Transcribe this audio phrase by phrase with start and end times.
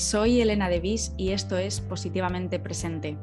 [0.00, 3.18] soy Elena Devis y esto es Positivamente Presente.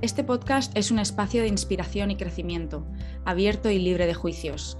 [0.00, 2.86] Este podcast es un espacio de inspiración y crecimiento,
[3.24, 4.78] abierto y libre de juicios.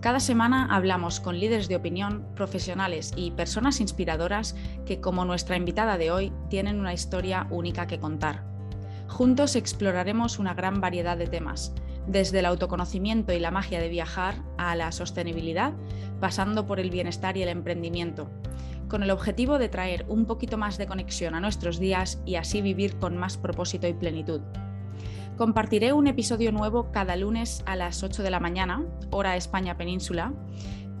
[0.00, 5.98] Cada semana hablamos con líderes de opinión, profesionales y personas inspiradoras que, como nuestra invitada
[5.98, 8.42] de hoy, tienen una historia única que contar.
[9.06, 11.74] Juntos exploraremos una gran variedad de temas,
[12.06, 15.74] desde el autoconocimiento y la magia de viajar a la sostenibilidad,
[16.20, 18.30] pasando por el bienestar y el emprendimiento,
[18.90, 22.60] con el objetivo de traer un poquito más de conexión a nuestros días y así
[22.60, 24.42] vivir con más propósito y plenitud.
[25.38, 30.34] Compartiré un episodio nuevo cada lunes a las 8 de la mañana, hora España Península,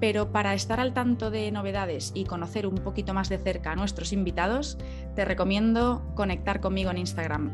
[0.00, 3.76] pero para estar al tanto de novedades y conocer un poquito más de cerca a
[3.76, 4.78] nuestros invitados,
[5.14, 7.50] te recomiendo conectar conmigo en Instagram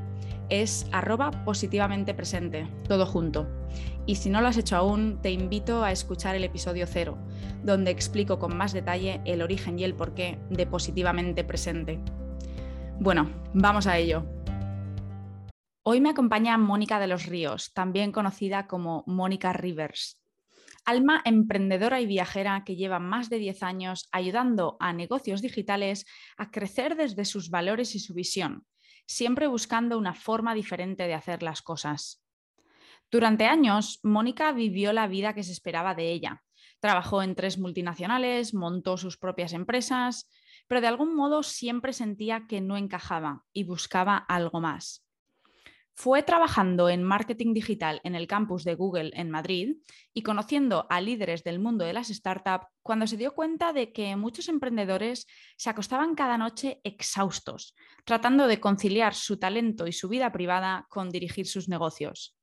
[0.49, 3.49] es arroba positivamente presente, todo junto.
[4.07, 7.19] Y si no lo has hecho aún, te invito a escuchar el episodio cero,
[7.63, 12.01] donde explico con más detalle el origen y el porqué de positivamente presente.
[13.01, 14.25] Bueno, vamos a ello.
[15.83, 20.21] Hoy me acompaña Mónica de los Ríos, también conocida como Mónica Rivers.
[20.85, 26.51] Alma emprendedora y viajera que lleva más de 10 años ayudando a negocios digitales a
[26.51, 28.65] crecer desde sus valores y su visión,
[29.07, 32.23] siempre buscando una forma diferente de hacer las cosas.
[33.11, 36.43] Durante años, Mónica vivió la vida que se esperaba de ella.
[36.81, 40.29] Trabajó en tres multinacionales, montó sus propias empresas,
[40.67, 45.06] pero de algún modo siempre sentía que no encajaba y buscaba algo más.
[45.99, 49.77] Fue trabajando en marketing digital en el campus de Google en Madrid
[50.13, 54.15] y conociendo a líderes del mundo de las startups cuando se dio cuenta de que
[54.15, 57.75] muchos emprendedores se acostaban cada noche exhaustos,
[58.05, 62.37] tratando de conciliar su talento y su vida privada con dirigir sus negocios.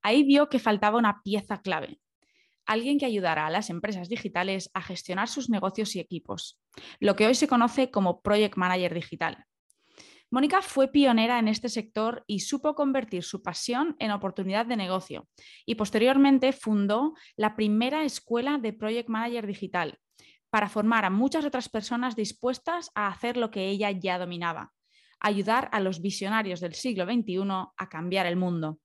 [0.00, 1.98] Ahí vio que faltaba una pieza clave,
[2.64, 6.60] alguien que ayudara a las empresas digitales a gestionar sus negocios y equipos,
[7.00, 9.47] lo que hoy se conoce como Project Manager Digital.
[10.30, 15.26] Mónica fue pionera en este sector y supo convertir su pasión en oportunidad de negocio
[15.64, 19.98] y posteriormente fundó la primera escuela de Project Manager Digital
[20.50, 24.72] para formar a muchas otras personas dispuestas a hacer lo que ella ya dominaba,
[25.18, 27.38] ayudar a los visionarios del siglo XXI
[27.76, 28.78] a cambiar el mundo.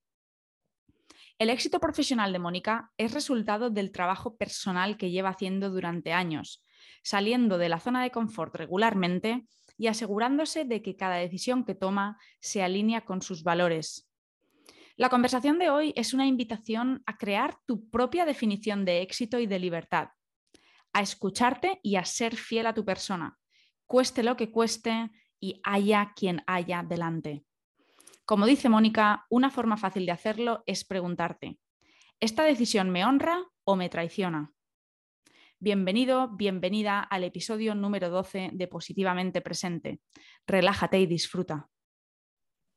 [1.39, 6.63] El éxito profesional de Mónica es resultado del trabajo personal que lleva haciendo durante años,
[7.03, 9.45] saliendo de la zona de confort regularmente
[9.77, 14.09] y asegurándose de que cada decisión que toma se alinea con sus valores.
[14.95, 19.47] La conversación de hoy es una invitación a crear tu propia definición de éxito y
[19.47, 20.09] de libertad,
[20.93, 23.39] a escucharte y a ser fiel a tu persona,
[23.87, 27.43] cueste lo que cueste y haya quien haya delante.
[28.25, 31.59] Como dice Mónica, una forma fácil de hacerlo es preguntarte,
[32.19, 34.53] ¿esta decisión me honra o me traiciona?
[35.63, 40.01] Bienvenido, bienvenida al episodio número 12 de Positivamente Presente.
[40.45, 41.69] Relájate y disfruta.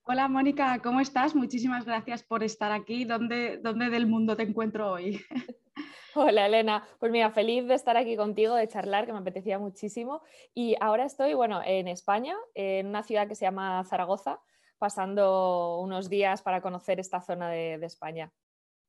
[0.04, 1.34] Hola Mónica, ¿cómo estás?
[1.34, 3.04] Muchísimas gracias por estar aquí.
[3.04, 5.20] ¿Dónde, dónde del mundo te encuentro hoy?
[6.14, 10.22] Hola Elena, pues mira, feliz de estar aquí contigo, de charlar, que me apetecía muchísimo.
[10.54, 14.38] Y ahora estoy, bueno, en España, en una ciudad que se llama Zaragoza,
[14.78, 18.32] pasando unos días para conocer esta zona de España.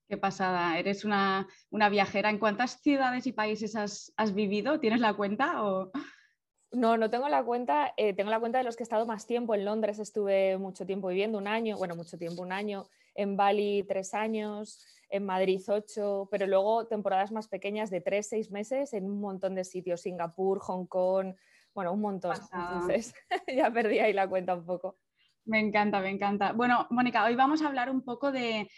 [0.08, 1.48] Qué pasada, eres una,
[1.92, 2.30] viajera.
[2.30, 4.80] ¿En cuántas ciudades y países has, vivido?
[4.80, 5.66] ¿Tienes la cuenta?
[5.66, 5.92] O...
[6.72, 9.28] No, no tengo la cuenta, eh, tengo la cuenta de los que he estado más
[9.28, 9.54] tiempo.
[9.54, 12.88] En Londres estuve mucho tiempo viviendo, un año, bueno, mucho tiempo, un año.
[13.16, 18.50] En Bali tres años, en Madrid ocho, pero luego temporadas más pequeñas de tres, seis
[18.50, 21.36] meses en un montón de sitios, Singapur, Hong Kong,
[21.74, 22.38] bueno, un montón.
[22.54, 23.14] Entonces
[23.48, 24.98] ya perdí ahí la cuenta un poco.
[25.44, 26.54] Me encanta, me encanta.
[26.54, 28.70] Bueno, Mónica, hoy vamos a hablar un poco de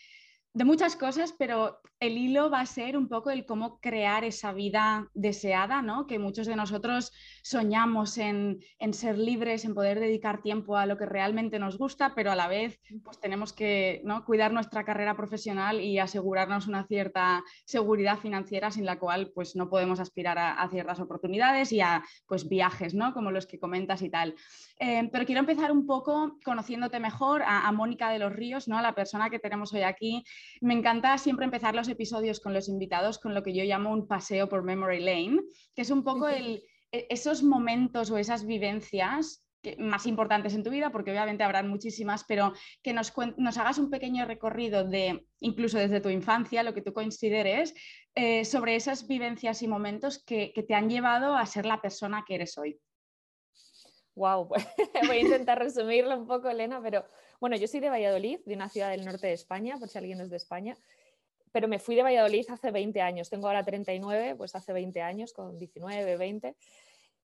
[0.53, 4.51] de muchas cosas, pero el hilo va a ser un poco el cómo crear esa
[4.51, 6.07] vida deseada, ¿no?
[6.07, 7.11] Que muchos de nosotros
[7.43, 8.59] soñamos en,
[8.91, 12.47] ser libres, en poder dedicar tiempo a lo que realmente nos gusta, pero a la
[12.47, 14.25] vez pues tenemos que ¿no?
[14.25, 19.69] cuidar nuestra carrera profesional y asegurarnos una cierta seguridad financiera sin la cual pues no
[19.69, 23.13] podemos aspirar a, ciertas oportunidades y a pues viajes, ¿no?
[23.13, 24.35] Como los que comentas y tal.
[24.79, 28.81] Eh, pero quiero empezar un poco conociéndote mejor a, a Mónica de los Ríos, ¿no?
[28.81, 30.23] La persona que tenemos hoy aquí
[30.61, 34.07] me encanta siempre empezar los episodios con los invitados con lo que yo llamo un
[34.07, 35.41] paseo por Memory Lane,
[35.75, 39.45] que es un poco el, e, esos momentos o esas vivencias
[39.77, 43.89] más importantes en tu vida, porque obviamente habrán muchísimas, pero que nos, nos, hagas un
[43.89, 47.73] pequeño recorrido de, incluso desde tu infancia, lo que tú consideres,
[48.15, 52.23] eh, sobre esas vivencias y momentos que, que, te han llevado a ser la persona
[52.25, 52.79] que eres hoy.
[54.15, 54.49] Wow,
[55.07, 57.05] voy a intentar resumirlo un poco, Elena, pero
[57.39, 60.19] bueno, yo soy de Valladolid, de una ciudad del norte de España, por si alguien
[60.21, 60.77] es de España,
[61.51, 65.33] pero me fui de Valladolid hace 20 años, tengo ahora 39, pues hace 20 años,
[65.33, 66.55] con 19, 20.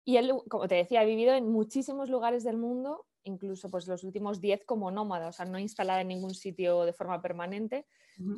[0.05, 4.03] Y él, como te decía, ha vivido en muchísimos lugares del mundo, incluso pues los
[4.03, 7.85] últimos 10 como nómada, o sea, no instalada en ningún sitio de forma permanente,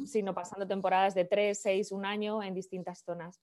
[0.06, 3.42] sino pasando temporadas de 3, 6, un año en distintas zonas.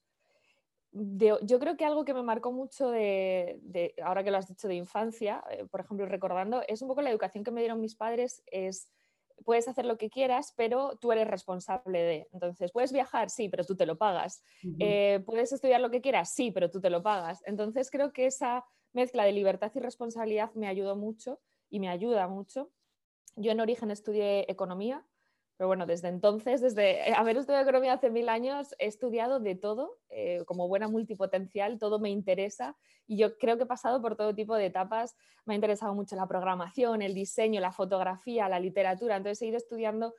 [0.93, 4.75] Yo creo que algo que me marcó mucho de, ahora que lo has dicho de
[4.75, 8.43] infancia, eh, por ejemplo, recordando, es un poco la educación que me dieron mis padres,
[8.47, 8.91] es
[9.45, 12.29] puedes hacer lo que quieras, pero tú eres responsable de.
[12.33, 14.43] Entonces, puedes viajar, sí, pero tú te lo pagas.
[14.79, 17.43] Eh, puedes estudiar lo que quieras, sí, pero tú te lo pagas.
[17.47, 21.41] Entonces, creo que esa mezcla de libertad y responsabilidad me ayudó mucho
[21.71, 22.71] y me ayuda mucho.
[23.37, 25.07] Yo en origen estudié economía,
[25.59, 29.99] pero bueno, desde entonces, desde haber estudiado economía hace mil años, he estudiado de todo,
[30.09, 32.77] eh, como buena multipotencial, todo me interesa
[33.09, 35.17] y yo creo que he pasado por todo tipo de etapas.
[35.47, 39.57] Me ha interesado mucho la programación, el diseño, la fotografía, la literatura, entonces he ido
[39.57, 40.15] estudiando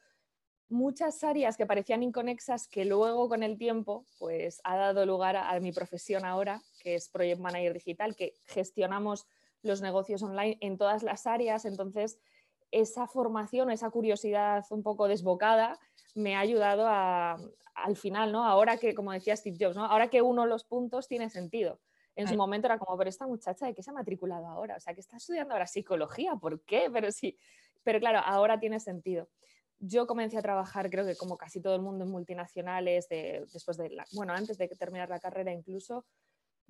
[0.67, 5.51] muchas áreas que parecían inconexas que luego con el tiempo pues ha dado lugar a,
[5.51, 9.25] a mi profesión ahora, que es Project Manager Digital, que gestionamos
[9.61, 12.19] los negocios online en todas las áreas, entonces
[12.71, 15.79] esa formación, esa curiosidad un poco desbocada
[16.15, 18.43] me ha ayudado al final, ¿no?
[18.43, 19.85] Ahora que, como decía Steve Jobs, ¿no?
[19.85, 21.79] Ahora que uno los puntos tiene sentido.
[22.15, 24.75] En su momento era como, pero esta muchacha, ¿de qué se ha matriculado ahora?
[24.75, 26.89] O sea, que está estudiando ahora psicología, ¿por qué?
[26.91, 27.37] Pero sí,
[27.83, 29.29] pero claro, ahora tiene sentido.
[29.79, 33.95] Yo comencé a trabajar, creo que como casi todo el mundo en multinacionales, después de,
[34.11, 36.05] bueno, antes de terminar la carrera incluso,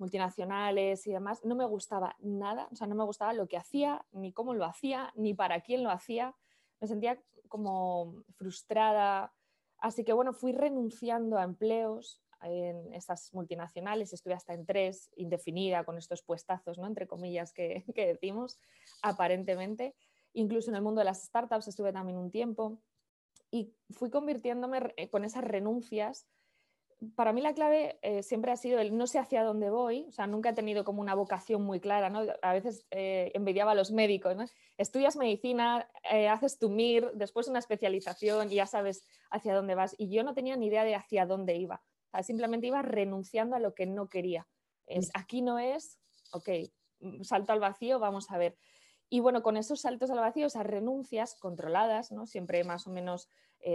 [0.00, 4.04] multinacionales y demás, no me gustaba nada, o sea, no me gustaba lo que hacía,
[4.12, 6.34] ni cómo lo hacía, ni para quién lo hacía.
[6.80, 9.32] Me sentía como frustrada.
[9.78, 15.84] Así que bueno, fui renunciando a empleos en estas multinacionales, estuve hasta en tres, indefinida,
[15.84, 16.86] con estos puestazos, ¿no?
[16.86, 18.58] entre comillas, que, que decimos,
[19.02, 19.94] aparentemente.
[20.32, 22.80] Incluso en el mundo de las startups estuve también un tiempo
[23.50, 26.26] y fui convirtiéndome con esas renuncias
[27.14, 30.12] para mí la clave eh, siempre ha sido el no sé hacia dónde voy, o
[30.12, 32.22] sea, nunca he tenido como una vocación muy clara, ¿no?
[32.42, 34.44] A veces eh, envidiaba a los médicos, ¿no?
[34.76, 39.94] Estudias medicina, eh, haces tu MIR, después una especialización y ya sabes hacia dónde vas.
[39.98, 41.82] Y yo no tenía ni idea de hacia dónde iba,
[42.22, 44.46] simplemente iba renunciando a lo que no quería.
[44.86, 45.10] Es, mm.
[45.14, 45.98] aquí no es,
[46.32, 46.48] ok,
[47.00, 48.58] mm, salto al vacío, vamos a ver.
[49.08, 52.26] Y bueno, con esos saltos al vacío, esas renuncias controladas, ¿no?
[52.26, 53.28] Siempre más o menos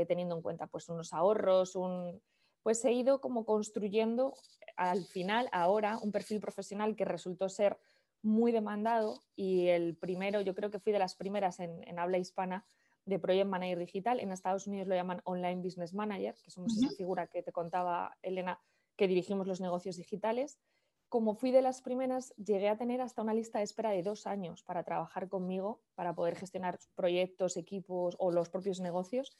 [0.07, 2.19] teniendo en cuenta pues unos ahorros, un
[2.65, 4.33] pues he ido como construyendo
[4.75, 7.77] al final, ahora, un perfil profesional que resultó ser
[8.23, 12.65] muy demandado y el primero, yo creo que fui de las primeras en, habla hispana
[13.06, 14.19] de Project Manager Digital.
[14.19, 18.17] En Estados Unidos lo llaman Online Business Manager, que somos esa figura que te contaba
[18.23, 18.59] Elena,
[18.95, 20.57] que dirigimos los negocios digitales.
[21.07, 24.25] Como fui de las primeras, llegué a tener hasta una lista de espera de dos
[24.25, 29.38] años para trabajar conmigo, para poder gestionar proyectos, equipos o los propios negocios.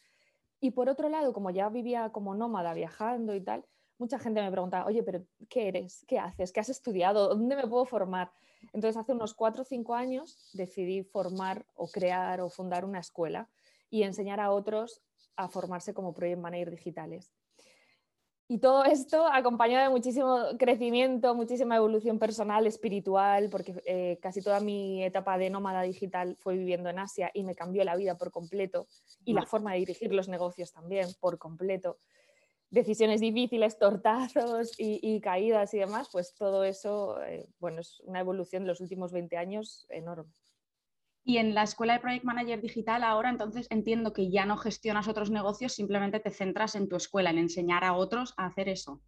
[0.60, 3.66] Y por otro lado, como ya vivía como nómada viajando y tal,
[3.98, 6.06] mucha gente me preguntaba, oye, pero ¿qué eres?
[6.08, 6.52] ¿Qué haces?
[6.52, 7.30] ¿Qué has estudiado?
[7.30, 8.32] ¿Dónde me puedo formar?
[8.74, 13.50] Entonces, hace unos cuatro o cinco años decidí formar o crear o fundar una escuela
[13.90, 15.02] y enseñar a otros
[15.36, 17.35] a formarse como Project Manager digitales.
[18.48, 24.60] Y todo esto acompañado de muchísimo crecimiento, muchísima evolución personal, espiritual, porque eh, casi toda
[24.60, 28.30] mi etapa de nómada digital fue viviendo en Asia y me cambió la vida por
[28.30, 28.88] completo
[29.24, 31.98] y la forma de dirigir los negocios también por completo.
[32.70, 38.62] Decisiones difíciles, tortazos y, caídas y demás, pues todo eso, eh, bueno, es una evolución
[38.62, 40.32] de los últimos 20 años enorme.
[41.28, 45.08] Y en la escuela de Project Manager Digital ahora entonces entiendo que ya no gestionas
[45.08, 49.02] otros negocios, simplemente te centras en tu escuela, en enseñar a otros a hacer eso.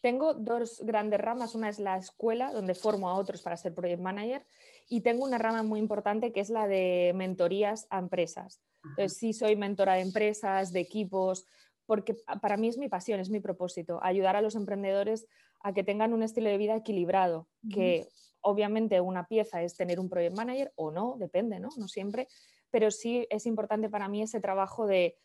[0.00, 1.54] Tengo dos grandes ramas.
[1.54, 4.46] Una es la escuela, donde formo a otros para ser Project Manager.
[4.86, 8.60] Y tengo una rama muy importante que es la de mentorías a empresas.
[8.84, 11.46] Entonces, sí soy mentora de empresas, de equipos,
[11.86, 15.26] porque para mí es mi pasión, es mi propósito, ayudar a los emprendedores
[15.62, 18.06] a que tengan un estilo de vida equilibrado, que
[18.44, 21.70] obviamente una pieza es tener un project manager o no, depende, ¿no?
[21.76, 22.28] No siempre,
[22.70, 25.16] pero sí es importante para mí ese trabajo de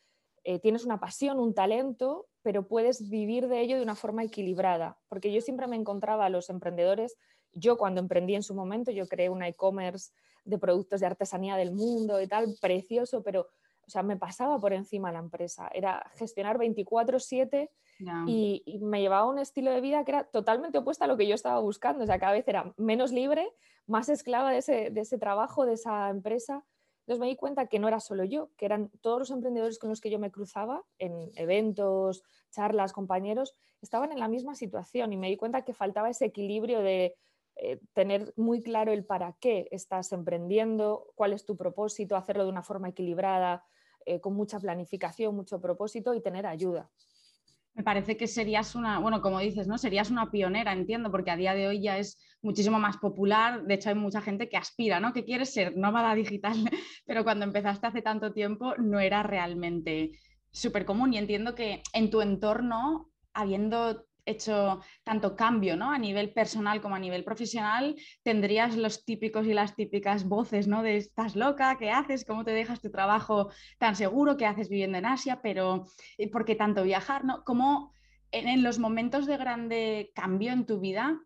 [0.44, 4.98] eh, tienes una pasión, un talento, pero puedes vivir de ello de una forma equilibrada,
[5.10, 7.18] porque yo siempre me encontraba a los emprendedores,
[7.52, 10.12] yo cuando emprendí en su momento, yo creé una e-commerce
[10.46, 13.48] de productos de artesanía del mundo y tal, precioso, pero
[13.86, 15.68] o sea, me pasaba por encima la empresa.
[15.74, 17.72] Era gestionar 24/7
[18.28, 21.36] y, me llevaba un estilo de vida que era totalmente opuesto a lo que yo
[21.36, 22.04] estaba buscando.
[22.04, 23.52] O sea, cada vez era menos libre,
[23.88, 26.66] más esclava de ese, de ese trabajo, de esa empresa.
[27.02, 29.90] Entonces me di cuenta que no era solo yo, que eran todos los emprendedores con
[29.90, 35.18] los que yo me cruzaba en eventos, charlas, compañeros, estaban en la misma situación y
[35.18, 37.16] me di cuenta que faltaba ese equilibrio de
[37.56, 42.52] eh, tener muy claro el para qué estás emprendiendo, cuál es tu propósito, hacerlo de
[42.52, 43.66] una forma equilibrada,
[44.06, 46.90] eh, con mucha planificación, mucho propósito y tener ayuda.
[47.74, 49.78] Me parece que serías una, bueno, como dices, ¿no?
[49.78, 53.64] Serías una pionera, entiendo, porque a día de hoy ya es muchísimo más popular.
[53.64, 55.14] De hecho, hay mucha gente que aspira, ¿no?
[55.14, 56.54] Que quiere ser nómada digital,
[57.06, 60.12] pero cuando empezaste hace tanto tiempo no era realmente
[60.52, 61.14] súper común.
[61.14, 65.92] Y entiendo que en tu entorno, habiendo hecho tanto cambio ¿no?
[65.92, 70.84] a nivel personal como a nivel profesional, tendrías los típicos y las típicas voces ¿no?
[70.84, 72.26] de estás loca, ¿qué haces?
[72.26, 74.38] ¿Cómo te dejas tu trabajo tan seguro?
[74.38, 75.42] ¿Qué haces viviendo en Asia?
[75.42, 75.86] Pero
[76.18, 77.26] eh, ¿por qué tanto viajar?
[77.26, 77.44] ¿no?
[77.44, 77.94] ¿Cómo
[78.32, 81.20] en los momentos de grande cambio en tu vida,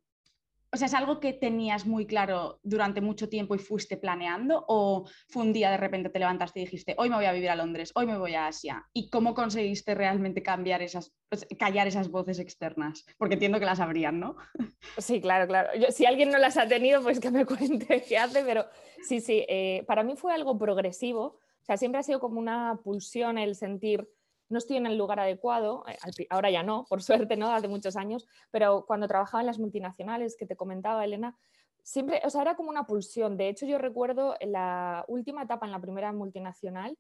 [0.74, 4.66] o sea, ¿es algo que tenías muy claro durante mucho tiempo y fuiste planeando?
[4.68, 7.52] ¿O fue un día de repente te levantaste y dijiste, hoy me voy a vivir
[7.52, 8.84] a Londres, hoy me voy a Asia?
[8.92, 11.14] ¿Y cómo conseguiste realmente cambiar esas,
[11.60, 13.06] callar esas voces externas?
[13.20, 14.36] Porque entiendo que las habrían, ¿no?
[14.98, 15.70] Sí, claro, claro.
[15.92, 18.66] si alguien no las ha tenido, pues que me cuente qué hace, pero
[19.04, 21.40] sí, sí, eh, para mí fue algo progresivo.
[21.62, 24.10] O sea, siempre ha sido como una pulsión el sentir
[24.54, 25.98] no estoy en el lugar adecuado, eh,
[26.30, 27.52] ahora ya no, por suerte, ¿no?
[27.52, 31.36] Hace muchos años, pero cuando trabajaba en las multinacionales que te comentaba, Elena,
[31.82, 33.36] siempre, o sea, era como una pulsión.
[33.36, 36.98] De hecho, yo recuerdo en la última etapa, en la primera multinacional,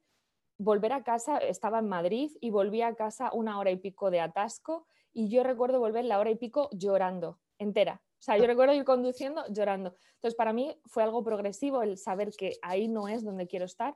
[0.57, 4.19] volver a casa, estaba en Madrid y volví a casa una hora y pico de
[4.19, 8.01] atasco y yo recuerdo volver la hora y pico llorando, entera.
[8.03, 9.95] O sea, yo recuerdo ir conduciendo llorando.
[10.15, 13.95] Entonces, para mí fue algo progresivo el saber que ahí no es donde quiero estar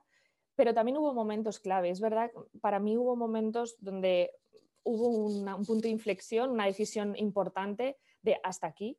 [0.57, 1.91] pero también hubo momentos clave.
[1.91, 4.31] Es verdad, para mí hubo momentos donde
[4.83, 8.97] hubo un punto de inflexión, una decisión importante de hasta aquí,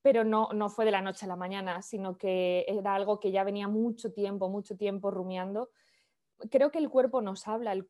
[0.00, 3.32] pero no, no fue de la noche a la mañana, sino que era algo que
[3.32, 5.68] ya venía mucho tiempo, mucho tiempo rumiando.
[6.50, 7.86] Creo que el cuerpo nos habla, el,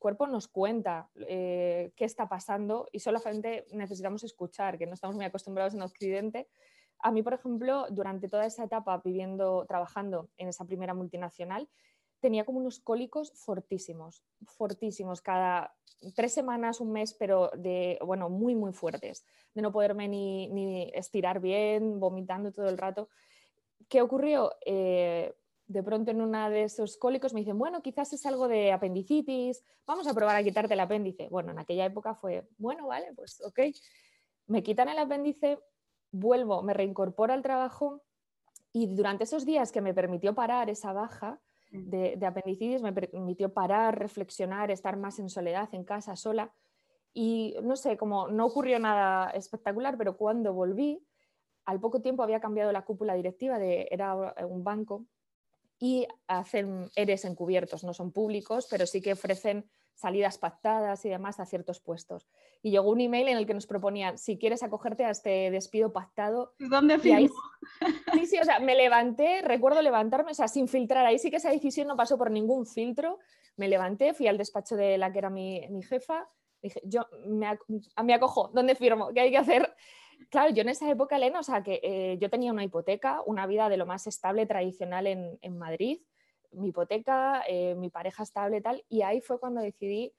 [0.00, 5.24] cuerpo nos cuenta eh, qué está pasando y solamente necesitamos escuchar, que no estamos muy
[5.24, 6.48] acostumbrados en Occidente.
[6.98, 11.68] A mí, por ejemplo, durante toda esa etapa viviendo, trabajando en esa primera multinacional,
[12.20, 15.74] tenía como unos cólicos fortísimos, fortísimos, cada
[16.14, 21.40] tres semanas, un mes, pero de, bueno, muy, muy fuertes, de no poderme ni, estirar
[21.40, 23.08] bien, vomitando todo el rato.
[23.88, 24.52] ¿Qué ocurrió?
[24.64, 25.34] Eh,
[25.66, 29.64] de pronto en una de esos cólicos me dicen, bueno, quizás es algo de apendicitis,
[29.86, 31.28] vamos a probar a quitarte el apéndice.
[31.28, 33.60] Bueno, en aquella época fue, bueno, vale, pues ok.
[34.46, 35.58] Me quitan el apéndice,
[36.12, 38.02] vuelvo, me reincorporo al trabajo
[38.72, 43.98] y durante esos días que me permitió parar esa baja, de, apendicitis me permitió parar,
[43.98, 46.52] reflexionar, estar más en soledad, en casa, sola.
[47.12, 51.02] Y no sé, como no ocurrió nada espectacular, pero cuando volví,
[51.64, 54.14] al poco tiempo había cambiado la cúpula directiva, de, era
[54.46, 55.06] un banco,
[55.78, 61.40] y hacen ERES encubiertos, no son públicos, pero sí que ofrecen salidas pactadas y demás
[61.40, 62.28] a ciertos puestos.
[62.62, 65.92] Y llegó un email en el que nos proponían, si quieres acogerte a este despido
[65.92, 66.54] pactado...
[66.58, 67.34] ¿Dónde firmo?
[68.12, 71.36] Sí, sí, o sea, me levanté, recuerdo levantarme, o sea, sin filtrar, ahí sí que
[71.36, 73.18] esa decisión no pasó por ningún filtro,
[73.56, 76.28] me levanté, fui al despacho de la que era mi, jefa,
[76.62, 77.58] dije, yo me,
[78.04, 79.12] me acojo, ¿dónde firmo?
[79.12, 79.74] ¿Qué hay que hacer?
[80.30, 83.46] Claro, yo en esa época, Elena, o sea, que eh, yo tenía una hipoteca, una
[83.46, 86.00] vida de lo más estable, tradicional en, en Madrid,
[86.52, 90.12] mi hipoteca, eh, mi pareja estable y tal, y ahí fue cuando decidí,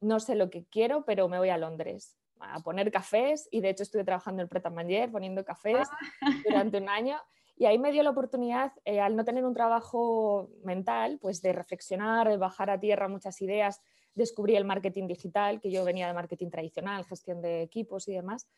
[0.00, 3.70] no sé lo que quiero, pero me voy a Londres a poner cafés y de
[3.70, 5.88] hecho estuve trabajando en Pret Manger poniendo cafés
[6.20, 6.30] ah.
[6.44, 7.16] durante un año
[7.56, 11.52] y ahí me dio la oportunidad, eh, al no tener un trabajo mental, pues de
[11.52, 13.80] reflexionar, de bajar a tierra muchas ideas,
[14.14, 18.48] descubrí el marketing digital, que yo venía de marketing tradicional, gestión de equipos y demás,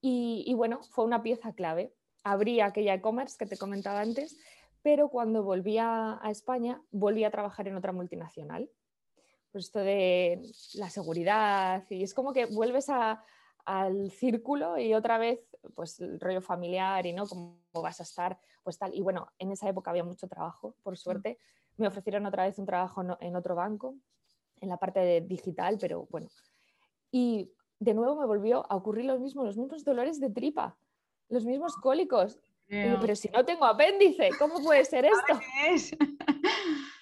[0.00, 1.94] y, y bueno, fue una pieza clave.
[2.22, 4.36] Abrí aquella e-commerce que te comentaba antes
[4.82, 8.70] pero cuando volví a, España volví a trabajar en otra multinacional.
[9.52, 10.42] Pues esto de
[10.74, 12.88] la seguridad y es como que vuelves
[13.64, 15.40] al círculo y otra vez
[15.74, 19.50] pues el rollo familiar y no cómo vas a estar pues tal y bueno en
[19.50, 21.38] esa época había mucho trabajo por suerte.
[21.76, 23.96] Me ofrecieron otra vez un trabajo en otro banco
[24.60, 26.28] en la parte de digital pero bueno.
[27.10, 30.76] Y de nuevo me volvió a ocurrir lo mismo los mismos dolores de tripa
[31.30, 35.40] los mismos cólicos pero si no tengo apéndice, ¿cómo puede ser esto?
[35.68, 35.96] Es?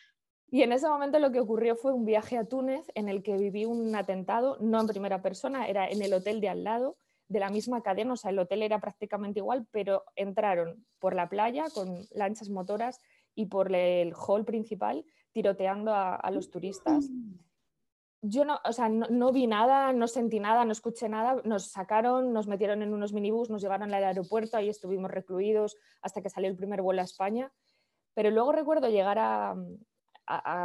[0.51, 3.37] Y en ese momento lo que ocurrió fue un viaje a Túnez en el que
[3.37, 6.97] viví un atentado, no en primera persona, era en el hotel de al lado,
[7.29, 11.29] de la misma cadena, o sea, el hotel era prácticamente igual, pero entraron por la
[11.29, 13.03] playa con lanchas motoras
[13.35, 17.11] y por el hall principal tiroteando a los turistas.
[18.21, 21.41] Yo no, o sea, no, vi nada, no sentí nada, no escuché nada.
[21.45, 26.21] Nos sacaron, nos metieron en unos minibús, nos llevaron al aeropuerto, ahí estuvimos recluidos hasta
[26.21, 27.53] que salió el primer vuelo a España.
[28.15, 29.55] Pero luego recuerdo llegar a,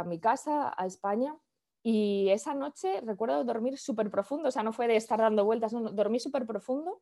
[0.04, 1.36] mi casa, a España,
[1.82, 5.72] y esa noche recuerdo dormir súper profundo, o sea, no fue de estar dando vueltas,
[5.72, 7.00] dormí súper profundo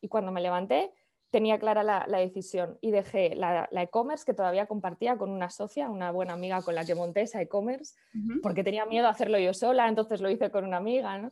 [0.00, 0.92] y cuando me levanté
[1.30, 6.10] tenía clara la, decisión y dejé la e-commerce que todavía compartía con una socia, una
[6.10, 7.94] buena amiga con la que monté esa e-commerce,
[8.42, 11.30] porque tenía miedo a hacerlo yo sola, entonces lo hice con una amiga,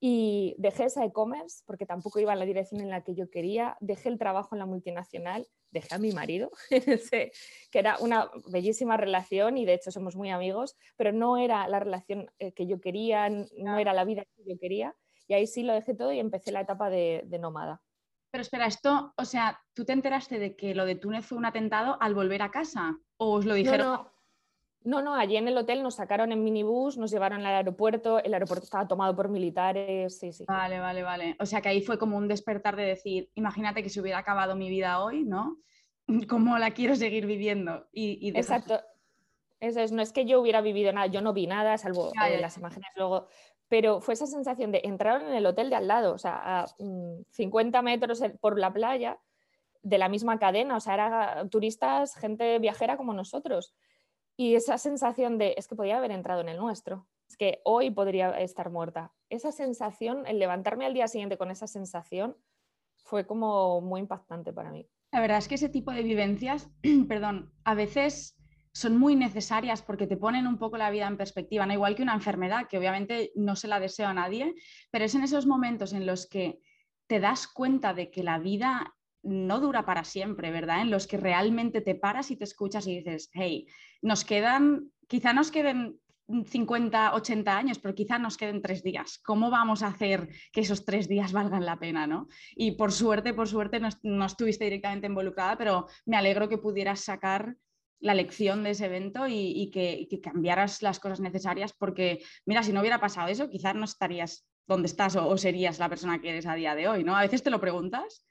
[0.00, 3.76] Y dejé esa e-commerce porque tampoco iba en la dirección en la que yo quería,
[3.80, 6.50] dejé el trabajo en la multinacional, dejé a mi marido,
[7.10, 7.32] que
[7.78, 12.30] era una bellísima relación y de hecho somos muy amigos, pero no era la relación
[12.38, 14.94] eh, que yo quería, no era la vida que yo quería.
[15.26, 17.82] Y ahí sí lo dejé todo y empecé la etapa de, nómada.
[18.30, 21.46] Pero espera, esto, o sea, ¿tú te enteraste de que lo de Túnez fue un
[21.46, 22.98] atentado al volver a casa?
[23.16, 24.06] ¿O os lo dijeron?
[24.84, 28.32] No, no, allí en el hotel nos sacaron en minibús, nos llevaron al aeropuerto, el
[28.32, 30.44] aeropuerto estaba tomado por militares, sí, sí.
[30.46, 31.36] Vale, vale, vale.
[31.40, 34.54] O sea que ahí fue como un despertar de decir, imagínate que se hubiera acabado
[34.54, 35.58] mi vida hoy, ¿no?
[36.28, 37.88] ¿Cómo la quiero seguir viviendo?
[37.92, 38.80] Y, Exacto.
[39.60, 42.40] Eso es, no es que yo hubiera vivido nada, yo no vi nada, salvo eh,
[42.40, 43.26] las imágenes luego,
[43.68, 46.66] pero fue esa sensación de entrar en el hotel de al lado, o sea, a
[47.30, 49.18] 50 mm, metros por la playa
[49.82, 53.74] de la misma cadena, o sea, eran turistas, gente viajera como nosotros.
[54.36, 57.90] Y esa sensación de, es que podía haber entrado en el nuestro, es que hoy
[57.90, 59.12] podría estar muerta.
[59.28, 62.36] Esa sensación, el levantarme al día siguiente con esa sensación,
[62.96, 64.88] fue como muy impactante para mí.
[65.12, 66.70] La verdad es que ese tipo de vivencias,
[67.08, 68.37] perdón, a veces
[68.78, 72.04] son muy necesarias porque te ponen un poco la vida en perspectiva, no igual que
[72.04, 74.54] una enfermedad, que obviamente no se la deseo a nadie,
[74.92, 76.60] pero es en esos momentos en los que
[77.08, 78.94] te das cuenta de que la vida
[79.24, 80.82] no dura para siempre, ¿verdad?
[80.82, 83.66] En los que realmente te paras y te escuchas y dices, hey,
[84.00, 89.18] nos quedan, quizá nos queden 50, 80 años, pero quizá nos queden tres días.
[89.24, 92.06] ¿Cómo vamos a hacer que esos tres días valgan la pena?
[92.06, 92.28] ¿no?
[92.54, 97.56] Y por suerte, por suerte, no, estuviste directamente involucrada, pero me alegro que pudieras sacar
[98.00, 102.80] la lección de ese evento y, que, cambiaras las cosas necesarias, porque mira, si no
[102.80, 106.46] hubiera pasado eso, quizás no estarías donde estás o, o serías la persona que eres
[106.46, 107.16] a día de hoy, ¿no?
[107.16, 108.24] A veces te lo preguntas.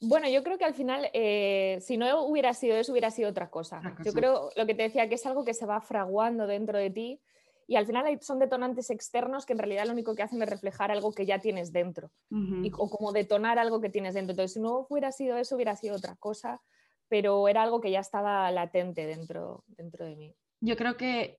[0.00, 3.50] Bueno, yo creo que al final, eh, si no hubiera sido eso, hubiera sido otra
[3.50, 3.80] cosa.
[4.04, 6.90] Yo creo, lo que te decía, que es algo que se va fraguando dentro de
[6.90, 7.20] ti
[7.66, 10.90] y al final son detonantes externos que en realidad lo único que hacen es reflejar
[10.90, 14.32] algo que ya tienes dentro o como detonar algo que tienes dentro.
[14.32, 16.62] Entonces, si no hubiera sido eso, hubiera sido otra cosa,
[17.08, 20.34] pero era algo que ya estaba latente dentro, dentro de mí.
[20.60, 21.38] Yo creo que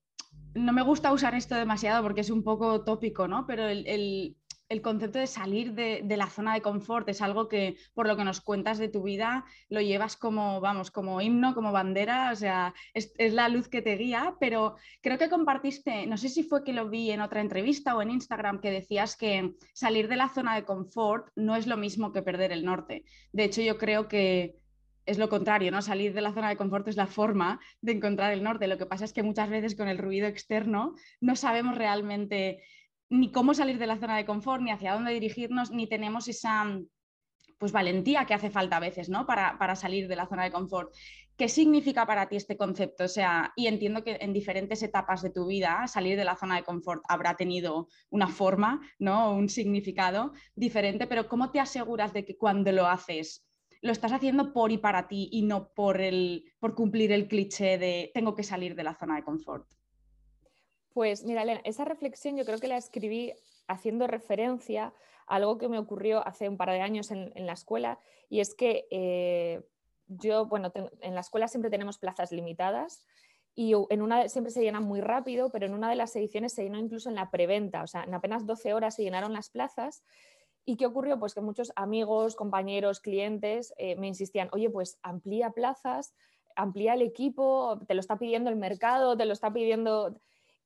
[0.53, 3.45] no me gusta usar esto demasiado porque es un poco tópico, ¿no?
[3.45, 4.35] Pero el
[4.69, 8.23] el concepto de salir de, la zona de confort es algo que, por lo que
[8.23, 12.75] nos cuentas de tu vida, lo llevas como, vamos, como himno, como bandera, o sea,
[12.93, 16.73] es, la luz que te guía, pero creo que compartiste, no sé si fue que
[16.73, 20.55] lo vi en otra entrevista o en Instagram, que decías que salir de la zona
[20.55, 23.03] de confort no es lo mismo que perder el norte.
[23.33, 24.58] De hecho, yo creo que
[25.09, 25.81] es lo contrario, ¿no?
[25.81, 28.67] Salir de la zona de confort es la forma de encontrar el norte.
[28.67, 32.63] Lo que pasa es que muchas veces con el ruido externo no sabemos realmente
[33.09, 36.79] ni cómo salir de la zona de confort, ni hacia dónde dirigirnos, ni tenemos esa
[37.57, 39.25] pues valentía que hace falta a veces, ¿no?
[39.25, 40.93] Para, para, salir de la zona de confort.
[41.35, 43.03] ¿Qué significa para ti este concepto?
[43.03, 46.55] O sea, y entiendo que en diferentes etapas de tu vida salir de la zona
[46.55, 49.33] de confort habrá tenido una forma, ¿no?
[49.33, 53.48] Un significado diferente, pero ¿cómo te aseguras de que cuando lo haces
[53.81, 57.77] lo estás haciendo por y para ti y no por, el, por cumplir el cliché
[57.77, 59.67] de tengo que salir de la zona de confort?
[60.93, 63.33] Pues mira, Elena, esa reflexión yo creo que la escribí
[63.67, 64.93] haciendo referencia
[65.27, 68.55] a algo que me ocurrió hace un par de años en, la escuela y es
[68.55, 69.61] que eh,
[70.07, 73.05] yo, bueno, en la escuela siempre tenemos plazas limitadas
[73.55, 76.63] y en una siempre se llenan muy rápido, pero en una de las ediciones se
[76.63, 80.03] llenó incluso en la preventa, o sea, en apenas 12 horas se llenaron las plazas.
[80.65, 81.19] ¿Y qué ocurrió?
[81.19, 86.13] Pues que muchos amigos, compañeros, clientes eh, me insistían, oye, pues amplía plazas,
[86.55, 90.19] amplía el equipo, te lo está pidiendo el mercado, te lo está pidiendo...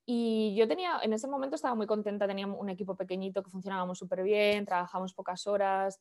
[0.06, 3.98] Y yo tenía, en ese momento estaba muy contenta, teníamos un equipo pequeñito que funcionábamos
[4.00, 5.98] súper bien, trabajamos pocas horas,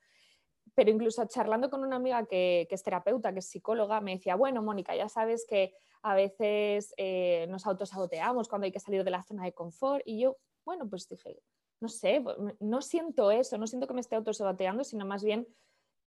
[0.75, 4.63] pero incluso charlando con una amiga que, es terapeuta, que es psicóloga, me decía, bueno,
[4.63, 9.23] Mónica, ya sabes que a veces eh, nos autosaboteamos cuando hay que salir de la
[9.23, 10.03] zona de confort.
[10.07, 11.39] Y yo, bueno, pues dije,
[11.83, 12.23] no sé,
[12.61, 15.49] no siento eso, no siento que me esté autosaboteando, sino más bien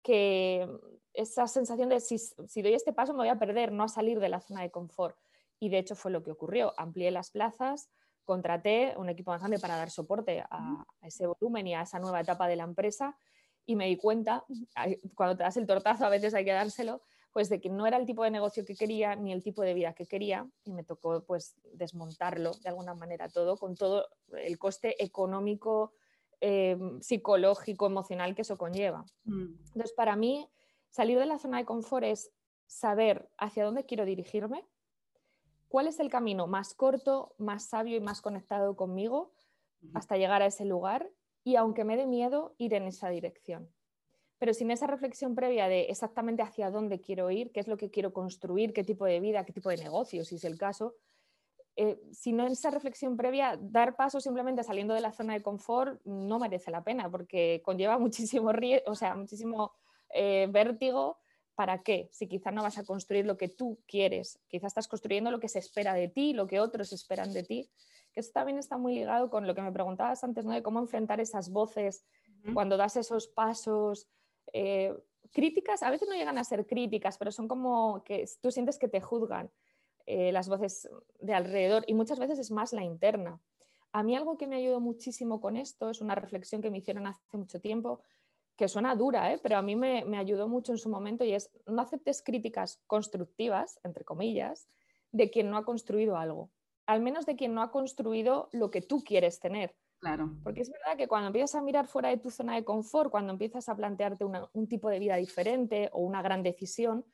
[0.02, 0.66] que
[1.14, 4.22] esa sensación de si, si doy este paso me voy a perder, no a salir
[4.22, 5.18] de la zona de confort
[5.60, 6.74] y de hecho fue lo que ocurrió.
[6.78, 7.90] Amplié las plazas,
[8.24, 12.22] contraté un equipo más grande para dar soporte a, ese volumen y a esa nueva
[12.22, 13.18] etapa de la empresa
[13.66, 14.46] y me di cuenta,
[15.14, 17.02] cuando te das el tortazo a veces hay que dárselo,
[17.36, 19.74] pues de que no era el tipo de negocio que quería ni el tipo de
[19.74, 24.58] vida que quería y me tocó pues desmontarlo de alguna manera todo con todo el
[24.58, 25.91] coste económico,
[26.39, 29.04] eh, psicológico, emocional que eso conlleva.
[29.26, 29.48] Mm.
[29.65, 30.50] Entonces para mí
[30.91, 32.32] salir de la zona de confort es
[32.67, 34.65] saber hacia dónde quiero dirigirme,
[35.67, 39.34] cuál es el camino más corto, más sabio y más conectado conmigo
[39.93, 41.12] hasta llegar a ese lugar
[41.43, 43.69] y aunque me dé miedo, ir en esa dirección.
[44.38, 47.89] Pero sin esa reflexión previa de exactamente hacia dónde quiero ir, qué es lo que
[47.89, 50.95] quiero construir, qué tipo de vida, qué tipo de negocio, si es el caso,
[51.78, 56.00] eh, si no esa reflexión previa, dar paso simplemente saliendo de la zona de confort
[56.06, 58.52] no merece la pena porque conlleva muchísimo,
[58.86, 59.74] o sea, muchísimo
[60.10, 61.19] eh, vértigo.
[61.56, 62.10] ¿Para qué?
[62.12, 65.48] Si quizás no vas a construir lo que tú quieres, quizás estás construyendo lo que
[65.48, 67.69] se espera de ti, lo que otros esperan de ti,
[68.12, 70.52] que eso también está muy ligado con lo que me preguntabas antes, ¿no?
[70.52, 72.06] De cómo enfrentar esas voces
[72.54, 74.10] cuando das esos pasos.
[74.53, 74.93] Eh,
[75.31, 78.88] críticas, a veces no llegan a ser críticas, pero son como que tú sientes que
[78.88, 79.51] te juzgan
[80.05, 83.41] eh, las voces de alrededor y muchas veces es más la interna.
[83.91, 87.08] A mí algo que me ayudó muchísimo con esto es una reflexión que me hicieron
[87.08, 88.01] hace mucho tiempo,
[88.55, 89.39] que suena dura, ¿eh?
[89.41, 92.81] pero a mí me, me ayudó mucho en su momento y es no aceptes críticas
[92.88, 94.69] constructivas, entre comillas,
[95.12, 96.51] de quien no ha construido algo,
[96.86, 99.75] al menos de quien no ha construido lo que tú quieres tener.
[99.99, 100.31] Claro.
[100.43, 103.31] Porque es verdad que cuando empiezas a mirar fuera de tu zona de confort, cuando
[103.31, 107.05] empiezas a plantearte un tipo de vida diferente o una gran decisión,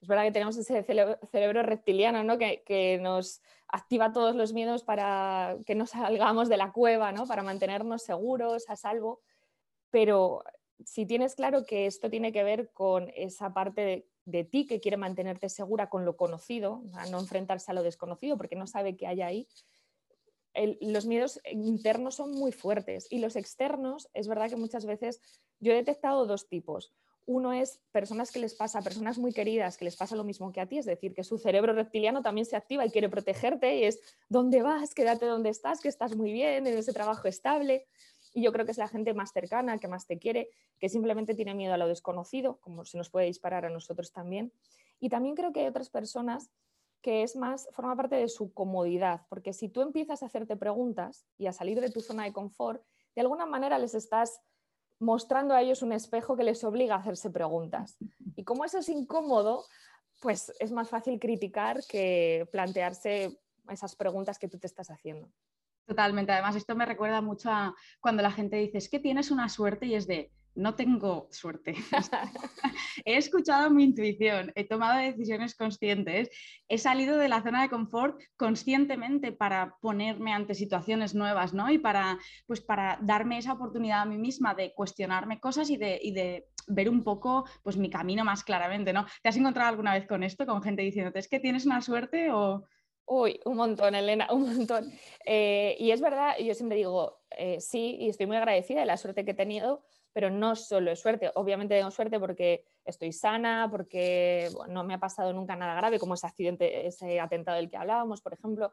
[0.00, 2.38] es verdad que tenemos ese cerebro reptiliano ¿no?
[2.38, 7.26] que, nos activa todos los miedos para que no salgamos de la cueva, ¿no?
[7.26, 9.20] para mantenernos seguros, a salvo.
[9.90, 10.42] Pero
[10.84, 14.96] si tienes claro que esto tiene que ver con esa parte de, ti que quiere
[14.96, 19.20] mantenerte segura con lo conocido, no enfrentarse a lo desconocido porque no sabe qué hay
[19.20, 19.48] ahí,
[20.80, 25.20] los miedos internos son muy fuertes y los externos, es verdad que muchas veces
[25.60, 26.92] yo he detectado dos tipos.
[27.26, 30.60] Uno es personas que les pasa, personas muy queridas, que les pasa lo mismo que
[30.60, 33.84] a ti, es decir, que su cerebro reptiliano también se activa y quiere protegerte y
[33.84, 34.94] es, ¿dónde vas?
[34.94, 37.86] Quédate donde estás, que estás muy bien, en ese trabajo estable.
[38.32, 41.34] Y yo creo que es la gente más cercana, que más te quiere, que simplemente
[41.34, 44.52] tiene miedo a lo desconocido, como se nos puede disparar a nosotros también.
[44.98, 46.50] Y también creo que hay otras personas
[47.02, 51.26] que es más, forma parte de su comodidad, porque si tú empiezas a hacerte preguntas
[51.38, 52.82] y a salir de tu zona de confort,
[53.14, 54.40] de alguna manera les estás
[54.98, 57.96] mostrando a ellos un espejo que les obliga a hacerse preguntas.
[58.36, 59.64] Y como eso es incómodo,
[60.20, 65.30] pues es más fácil criticar que plantearse esas preguntas que tú te estás haciendo.
[65.86, 66.32] Totalmente.
[66.32, 69.86] Además, esto me recuerda mucho a cuando la gente dice, es que tienes una suerte
[69.86, 70.30] y es de,
[70.60, 71.74] no tengo suerte.
[73.04, 76.30] he escuchado mi intuición, he tomado decisiones conscientes,
[76.68, 81.70] he salido de la zona de confort conscientemente para ponerme ante situaciones nuevas, ¿no?
[81.70, 85.98] Y para, pues, para darme esa oportunidad a mí misma de cuestionarme cosas y de,
[86.02, 89.06] y de ver un poco pues, mi camino más claramente, ¿no?
[89.22, 92.30] ¿Te has encontrado alguna vez con esto, con gente diciéndote, es que tienes una suerte
[92.30, 92.64] o...
[93.06, 94.92] Uy, un montón, Elena, un montón.
[95.24, 98.96] Eh, y es verdad, yo siempre digo, eh, sí, y estoy muy agradecida de la
[98.96, 101.30] suerte que he tenido, pero no solo es suerte.
[101.34, 106.14] Obviamente tengo suerte porque estoy sana, porque no me ha pasado nunca nada grave, como
[106.14, 108.72] ese accidente, ese atentado del que hablábamos, por ejemplo.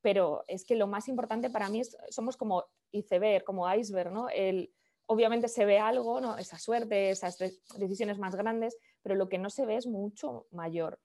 [0.00, 4.28] Pero es que lo más importante para mí es, somos como iceberg, como iceberg, ¿no?
[4.28, 4.72] El,
[5.06, 6.36] obviamente se ve algo, ¿no?
[6.36, 7.38] esa suerte, esas
[7.78, 11.00] decisiones más grandes, pero lo que no se ve es mucho mayor.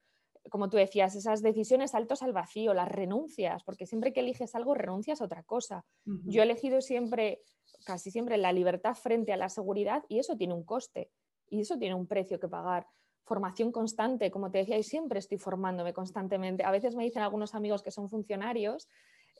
[0.49, 4.73] Como tú decías, esas decisiones saltos al vacío, las renuncias, porque siempre que eliges algo
[4.73, 5.85] renuncias a otra cosa.
[6.05, 7.41] Yo he elegido siempre
[7.83, 11.11] casi siempre la libertad frente a la seguridad y eso tiene un coste
[11.49, 12.87] y eso tiene un precio que pagar.
[13.25, 16.63] Formación constante, como te decía, y siempre estoy formándome constantemente.
[16.63, 18.89] A veces me dicen algunos amigos que son funcionarios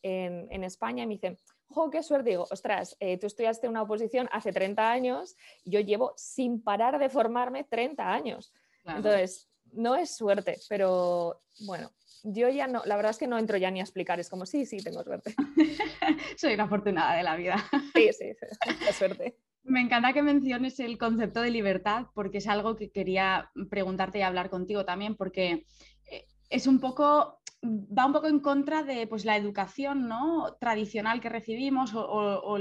[0.02, 2.32] en, España y me dicen, ¡jo, qué suerte!
[2.32, 7.10] Digo, ostras, eh, tú estudiaste una oposición hace 30 años, yo llevo sin parar de
[7.10, 8.54] formarme 30 años.
[8.86, 11.92] Entonces, no es suerte, pero bueno,
[12.24, 14.46] yo ya no, la verdad es que no entro ya ni a explicar, es como,
[14.46, 15.36] sí, sí, tengo suerte.
[16.38, 17.56] Soy una afortunada de la vida.
[17.96, 19.38] sí, sí, sí, suerte.
[19.64, 24.22] Me encanta que menciones el concepto de libertad porque es algo que quería preguntarte y
[24.22, 25.66] hablar contigo también porque
[26.12, 30.58] eh, es un poco va un poco en contra de pues, la educación ¿no?
[30.60, 32.58] tradicional que recibimos o,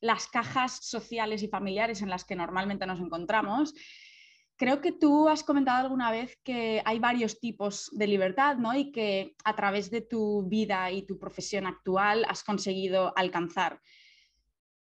[0.00, 3.74] las cajas sociales y familiares en las que normalmente nos encontramos.
[4.60, 8.74] Creo que tú has comentado alguna vez que hay varios tipos de libertad, ¿no?
[8.74, 13.80] Y que a través de tu vida y tu profesión actual has conseguido alcanzar.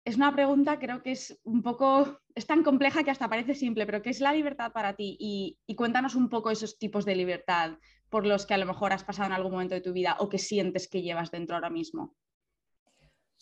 [0.05, 3.87] Es una pregunta, creo que es un poco, es tan compleja que hasta parece simple,
[3.87, 5.17] pero ¿qué es la libertad para ti?
[5.19, 7.79] Y, cuéntanos un poco esos tipos de libertad
[8.11, 10.29] por los que a lo mejor has pasado en algún momento de tu vida o
[10.29, 12.15] que sientes que llevas dentro ahora mismo.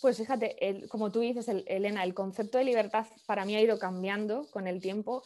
[0.01, 4.49] Pues fíjate, como tú dices, Elena, el concepto de libertad para mí ha ido cambiando
[4.53, 5.25] con el tiempo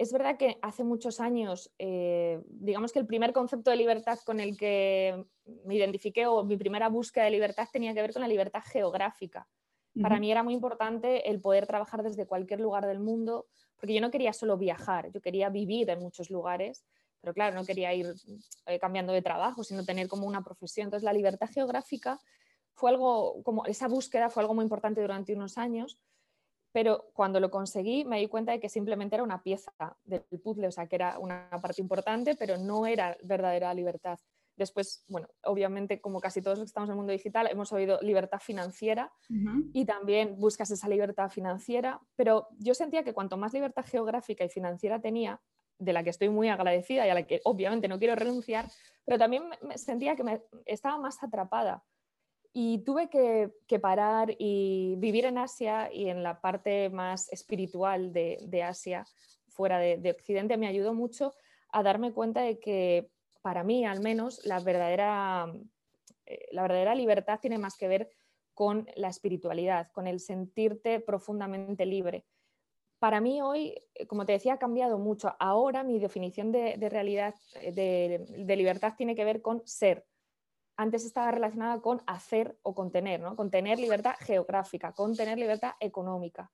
[0.00, 4.40] es verdad que hace muchos años, eh, digamos que el primer concepto de libertad con
[4.40, 5.26] el que
[5.66, 9.46] me identifiqué o mi primera búsqueda de libertad tenía que ver con la libertad geográfica.
[10.00, 14.00] Para mí era muy importante el poder trabajar desde cualquier lugar del mundo, porque yo
[14.00, 16.82] no quería solo viajar, yo quería vivir en muchos lugares,
[17.20, 18.06] pero claro, no quería ir
[18.64, 20.86] eh, cambiando de trabajo, sino tener como una profesión.
[20.86, 22.18] Entonces la libertad geográfica
[22.72, 25.98] fue algo, como esa búsqueda fue algo muy importante durante unos años
[26.72, 29.72] pero cuando lo conseguí me di cuenta de que simplemente era una pieza
[30.04, 34.18] del puzzle, o sea, que era una parte importante, pero no era verdadera libertad.
[34.56, 37.98] Después, bueno, obviamente, como casi todos los que estamos en el mundo digital, hemos oído
[38.02, 39.10] libertad financiera
[39.72, 44.50] y también buscas esa libertad financiera, pero yo sentía que cuanto más libertad geográfica y
[44.50, 45.40] financiera tenía,
[45.78, 48.66] de la que estoy muy agradecida y a la que obviamente no quiero renunciar,
[49.06, 51.82] pero también me sentía que me estaba más atrapada.
[52.52, 58.62] Y tuve que, parar y vivir en Asia y en la parte más espiritual de,
[58.62, 59.06] Asia,
[59.48, 61.32] fuera de, de Occidente, me ayudó mucho
[61.72, 63.10] a darme cuenta de que
[63.42, 65.52] para mí al menos, la verdadera,
[66.26, 68.10] eh, la verdadera libertad tiene más que ver
[68.54, 72.26] con la espiritualidad, con el sentirte profundamente libre.
[72.98, 75.34] Para mí hoy, eh, como te decía, ha cambiado mucho.
[75.38, 80.04] Ahora mi definición de, realidad, eh, de, libertad, tiene que ver con ser.
[80.80, 83.36] Antes estaba relacionada con hacer o con tener, ¿no?
[83.36, 86.50] con tener libertad geográfica, con tener libertad económica.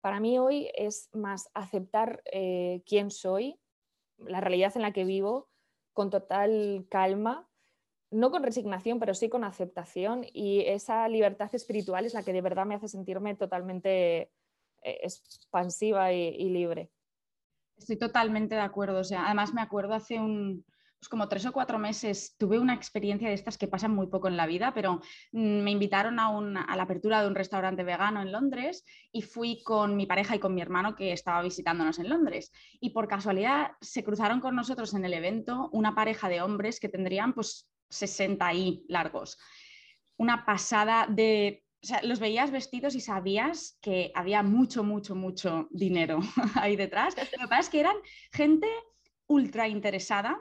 [0.00, 2.22] Para mí hoy es más aceptar
[2.86, 3.58] quién soy,
[4.18, 5.48] la realidad en la que vivo,
[5.92, 7.48] con total calma,
[8.12, 12.42] no con resignación, pero sí con aceptación y esa libertad espiritual es la que de
[12.42, 14.30] verdad me hace sentirme totalmente
[14.82, 16.92] eh, expansiva y, libre.
[17.76, 19.00] Estoy totalmente de acuerdo.
[19.00, 20.64] O sea, además me acuerdo hace un,
[20.98, 24.26] pues como tres o cuatro meses tuve una experiencia de estas que pasan muy poco
[24.26, 25.00] en la vida, pero
[25.32, 29.62] mm, me invitaron a, a, la apertura de un restaurante vegano en Londres y fui
[29.62, 32.50] con mi pareja y con mi hermano que estaba visitándonos en Londres.
[32.80, 36.88] Y por casualidad se cruzaron con nosotros en el evento una pareja de hombres que
[36.88, 39.38] tendrían pues 60 y largos.
[40.16, 45.68] Una pasada de o sea, los veías vestidos y sabías que había mucho, mucho, mucho
[45.70, 46.18] dinero
[46.56, 47.14] ahí detrás.
[47.16, 47.94] Lo que pasa es que eran
[48.32, 48.66] gente
[49.28, 50.40] ultra interesada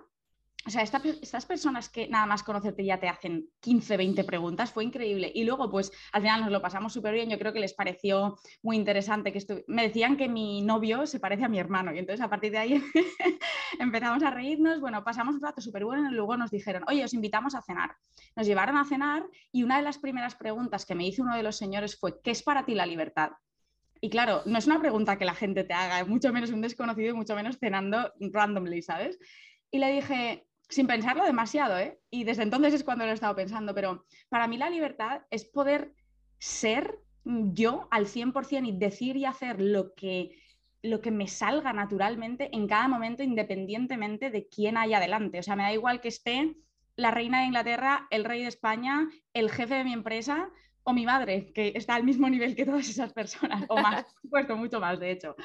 [0.68, 4.84] o sea, estas personas que nada más conocerte ya te hacen 15, 20 preguntas, fue
[4.84, 5.32] increíble.
[5.34, 7.30] Y luego, pues al final nos lo pasamos súper bien.
[7.30, 11.46] Yo creo que les pareció muy interesante que me decían que mi novio se parece
[11.46, 11.94] a mi hermano.
[11.94, 12.84] Y entonces a partir de ahí
[13.80, 14.82] empezamos a reírnos.
[14.82, 17.96] Bueno, pasamos un rato súper bueno y luego nos dijeron, oye, os invitamos a cenar.
[18.36, 21.44] Nos llevaron a cenar y una de las primeras preguntas que me hizo uno de
[21.44, 23.32] los señores fue, ¿qué es para ti la libertad?
[24.02, 27.12] Y claro, no es una pregunta que la gente te haga, mucho menos un desconocido
[27.12, 29.18] y mucho menos cenando randomly, ¿sabes?
[29.72, 32.00] Y le dije, sin pensarlo demasiado, ¿eh?
[32.10, 35.46] Y desde entonces es cuando lo he estado pensando, pero para mí la libertad es
[35.46, 35.94] poder
[36.40, 40.40] ser yo al 100% y decir y hacer lo que,
[40.82, 45.40] lo que me salga naturalmente en cada momento, independientemente de quién hay adelante.
[45.40, 46.56] O sea, me da igual que esté
[46.96, 50.50] la reina de Inglaterra, el rey de España, el jefe de mi empresa
[50.84, 54.22] o mi madre, que está al mismo nivel que todas esas personas, o más, por
[54.22, 55.36] supuesto, mucho más, de hecho.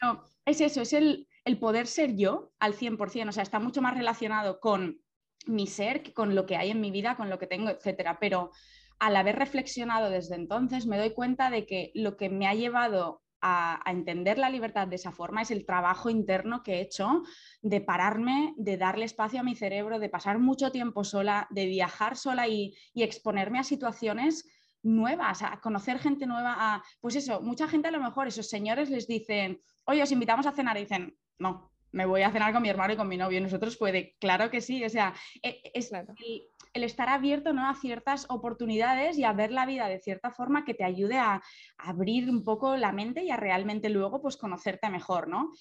[0.00, 3.82] No, es eso, es el, el poder ser yo al 100%, o sea, está mucho
[3.82, 5.00] más relacionado con
[5.46, 8.18] mi ser que con lo que hay en mi vida, con lo que tengo, etcétera.
[8.18, 8.50] Pero
[8.98, 13.22] al haber reflexionado desde entonces, me doy cuenta de que lo que me ha llevado
[13.42, 17.22] a, entender la libertad de esa forma es el trabajo interno que he hecho
[17.60, 22.16] de pararme, de darle espacio a mi cerebro, de pasar mucho tiempo sola, de viajar
[22.16, 24.48] sola y, exponerme a situaciones
[24.82, 29.06] nuevas, a conocer gente nueva, pues eso, mucha gente a lo mejor, esos señores les
[29.06, 32.68] dicen, oye, os invitamos a cenar y dicen, no, me voy a cenar con mi
[32.68, 33.40] hermano y con mi novio.
[33.40, 34.84] Nosotros puede, claro que sí.
[34.84, 37.68] O sea, e, es el, estar abierto ¿no?
[37.68, 41.40] a ciertas oportunidades y a ver la vida de cierta forma que te ayude a,
[41.78, 45.52] abrir un poco la mente y a realmente luego pues conocerte mejor, ¿no?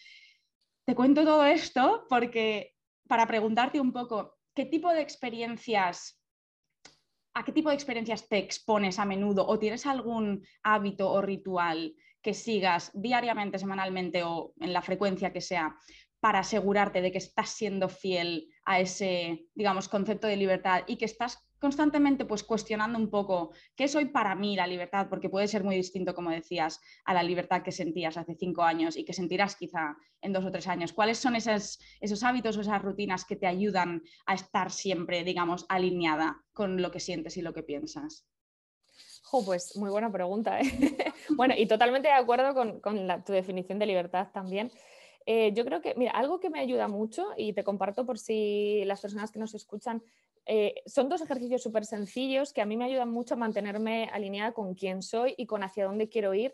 [0.86, 2.74] Te cuento todo esto porque
[3.08, 6.20] para preguntarte un poco, ¿qué tipo de experiencias
[7.36, 11.96] ¿a qué tipo de experiencias te expones a menudo o tienes algún hábito o ritual
[12.24, 15.76] que sigas diariamente, semanalmente o en la frecuencia que sea
[16.24, 21.04] para asegurarte de que estás siendo fiel a ese, digamos, concepto de libertad y que
[21.04, 25.50] estás constantemente pues cuestionando un poco qué es hoy para mí la libertad, porque puede
[25.50, 29.12] ser muy distinto, como decías, a la libertad que sentías hace cinco años y que
[29.12, 30.94] sentirás quizá en dos o tres años.
[30.94, 35.66] ¿Cuáles son esos, esos hábitos o esas rutinas que te ayudan a estar siempre, digamos,
[35.68, 38.26] alineada con lo que sientes y lo que piensas?
[39.46, 40.60] Pues muy buena pregunta.
[40.60, 40.66] ¿eh?
[41.36, 42.82] bueno, y totalmente de acuerdo con,
[43.24, 44.72] tu definición de libertad también.
[45.26, 48.84] Eh, yo creo que, mira, algo que me ayuda mucho y te comparto por si
[48.86, 50.04] las personas que nos escuchan,
[50.46, 54.52] eh, son dos ejercicios súper sencillos que a mí me ayudan mucho a mantenerme alineada
[54.52, 56.54] con quién soy y con hacia dónde quiero ir.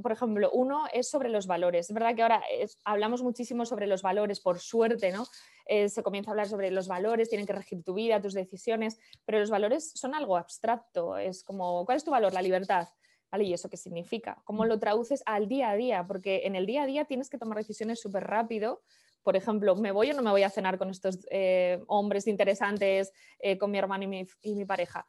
[0.00, 1.88] Por ejemplo, uno es sobre los valores.
[1.88, 2.42] Es verdad que ahora
[2.84, 5.26] hablamos muchísimo sobre los valores, por suerte, ¿no?
[5.66, 8.98] Eh, se comienza a hablar sobre los valores, tienen que regir tu vida, tus decisiones,
[9.24, 11.16] pero los valores son algo abstracto.
[11.18, 12.32] Es como, ¿cuál es tu valor?
[12.32, 12.88] La libertad.
[13.30, 13.44] ¿Vale?
[13.44, 14.40] ¿Y eso qué significa?
[14.44, 16.06] ¿Cómo lo traduces al día a día?
[16.06, 18.82] Porque en el día a día tienes que tomar decisiones súper rápido.
[19.24, 23.12] Por ejemplo, ¿me voy o no me voy a cenar con estos eh, hombres interesantes,
[23.40, 25.08] eh, con mi hermano y mi, y mi pareja?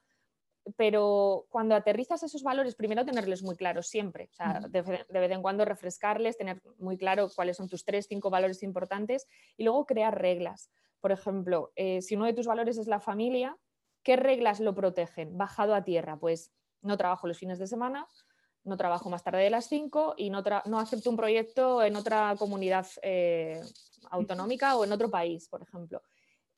[0.75, 5.41] Pero cuando aterrizas esos valores, primero tenerles muy claros siempre, o sea, de, vez en
[5.41, 10.19] cuando refrescarles, tener muy claro cuáles son tus tres, cinco valores importantes y luego crear
[10.19, 10.69] reglas.
[10.99, 13.57] Por ejemplo, eh, si uno de tus valores es la familia,
[14.03, 15.37] ¿qué reglas lo protegen?
[15.37, 16.51] Bajado a tierra, pues
[16.81, 18.07] no trabajo los fines de semana,
[18.63, 22.35] no trabajo más tarde de las 5 y no, no, acepto un proyecto en otra
[22.37, 23.61] comunidad eh,
[24.11, 26.01] autonómica o en otro país, por ejemplo.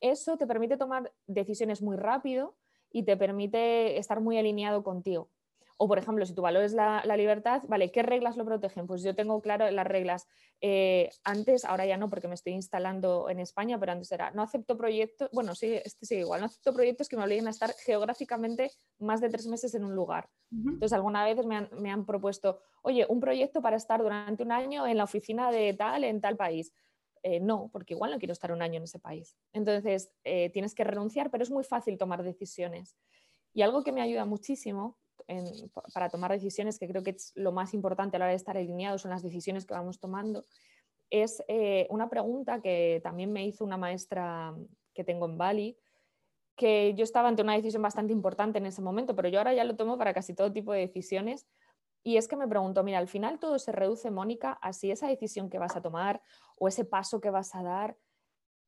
[0.02, 2.56] Eso te permite tomar decisiones muy rápido
[2.92, 5.30] y te permite estar muy alineado contigo.
[5.82, 7.90] O, por ejemplo, si tu valor es la, libertad, ¿vale?
[7.90, 8.86] ¿Qué reglas lo protegen?
[8.86, 10.28] Pues yo tengo claro las reglas.
[10.60, 14.42] Eh, antes, ahora ya no, porque me estoy instalando en España, pero antes era, no
[14.42, 17.72] acepto proyectos, bueno, sí, este sigue igual, no acepto proyectos que me obliguen a estar
[17.86, 20.30] geográficamente más de tres meses en un lugar.
[20.52, 24.52] Entonces, alguna vez me han, me han propuesto, oye, un proyecto para estar durante un
[24.52, 26.74] año en la oficina de tal, en tal país.
[27.24, 29.36] Eh, no, porque igual no quiero estar un año en ese país.
[29.54, 32.96] Entonces, eh, tienes que renunciar, pero es muy fácil tomar decisiones.
[33.54, 34.98] Y algo que me ayuda muchísimo
[35.94, 38.58] para tomar decisiones, que creo que es lo más importante a la hora de estar
[38.58, 40.46] alineados son las decisiones que vamos tomando,
[41.10, 44.56] es eh, una pregunta que también me hizo una maestra
[44.94, 45.78] que tengo en Bali,
[46.56, 49.64] que yo estaba ante una decisión bastante importante en ese momento, pero yo ahora ya
[49.64, 51.48] lo tomo para casi todo tipo de decisiones.
[52.10, 55.08] Y es que me pregunto, mira, al final todo se reduce, Mónica, a si esa
[55.08, 56.24] decisión que vas a tomar
[56.58, 57.98] o ese paso que vas a dar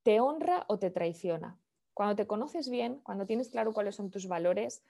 [0.03, 1.57] te honra o te traiciona.
[1.95, 4.83] Cuando te conoces bien, cuando tienes claro cuáles son tus valores,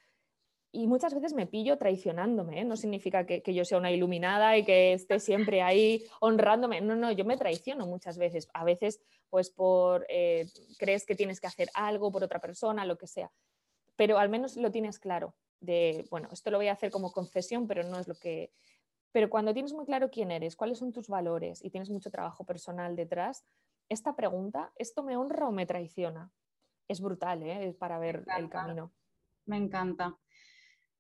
[0.70, 2.66] y muchas veces me pillo traicionándome, ¿eh?
[2.66, 7.10] no significa que, yo sea una iluminada y que esté siempre ahí honrándome, no, no,
[7.14, 10.46] yo me traiciono muchas veces, a veces pues por, eh,
[10.78, 13.32] crees que tienes que hacer algo por otra persona, lo que sea,
[13.96, 17.68] pero al menos lo tienes claro, de, bueno, esto lo voy a hacer como concesión,
[17.68, 18.52] pero no es lo que,
[19.12, 22.44] pero cuando tienes muy claro quién eres, cuáles son tus valores y tienes mucho trabajo
[22.46, 23.46] personal detrás,
[23.90, 26.32] esta pregunta, ¿esto me honra o me traiciona?
[26.88, 27.76] Es brutal ¿eh?
[27.78, 28.92] para ver el camino.
[29.46, 30.18] Me encanta.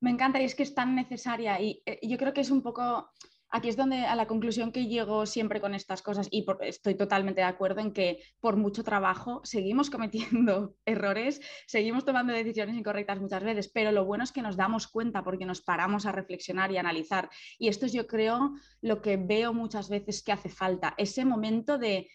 [0.01, 2.61] Me encanta y es que es tan necesaria y eh, yo creo que es un
[2.61, 3.09] poco,
[3.51, 7.41] aquí es donde a la conclusión que llego siempre con estas cosas y estoy totalmente
[7.41, 13.43] de acuerdo en que por mucho trabajo seguimos cometiendo errores, seguimos tomando decisiones incorrectas muchas
[13.43, 16.77] veces, pero lo bueno es que nos damos cuenta porque nos paramos a reflexionar y
[16.77, 17.29] analizar.
[17.59, 21.77] Y esto es yo creo lo que veo muchas veces que hace falta, ese momento
[21.77, 22.09] de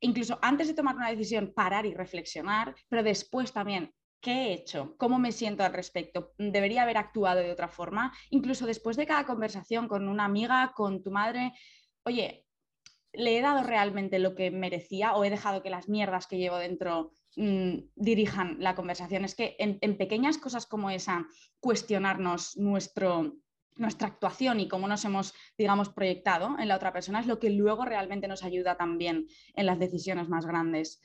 [0.00, 4.96] incluso antes de tomar una decisión, parar y reflexionar, pero después también ¿Qué he hecho?
[4.98, 6.32] ¿Cómo me siento al respecto?
[6.38, 8.12] ¿Debería haber actuado de otra forma?
[8.30, 11.52] Incluso después de cada conversación con una amiga, con tu madre,
[12.02, 12.44] oye,
[13.12, 16.56] ¿le he dado realmente lo que merecía o he dejado que las mierdas que llevo
[16.56, 19.24] dentro mm, dirijan la conversación?
[19.24, 21.26] Es que en, pequeñas cosas como esa,
[21.60, 23.36] cuestionarnos nuestro,
[23.76, 27.50] nuestra actuación y cómo nos hemos, digamos, proyectado en la otra persona es lo que
[27.50, 31.00] luego realmente nos ayuda también en las decisiones más grandes.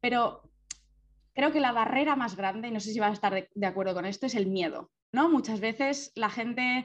[0.00, 0.42] Pero
[1.38, 3.94] creo que la barrera más grande, y no sé si vas a estar de, acuerdo
[3.94, 4.90] con esto, es el miedo.
[5.12, 5.28] ¿no?
[5.28, 6.84] Muchas veces la gente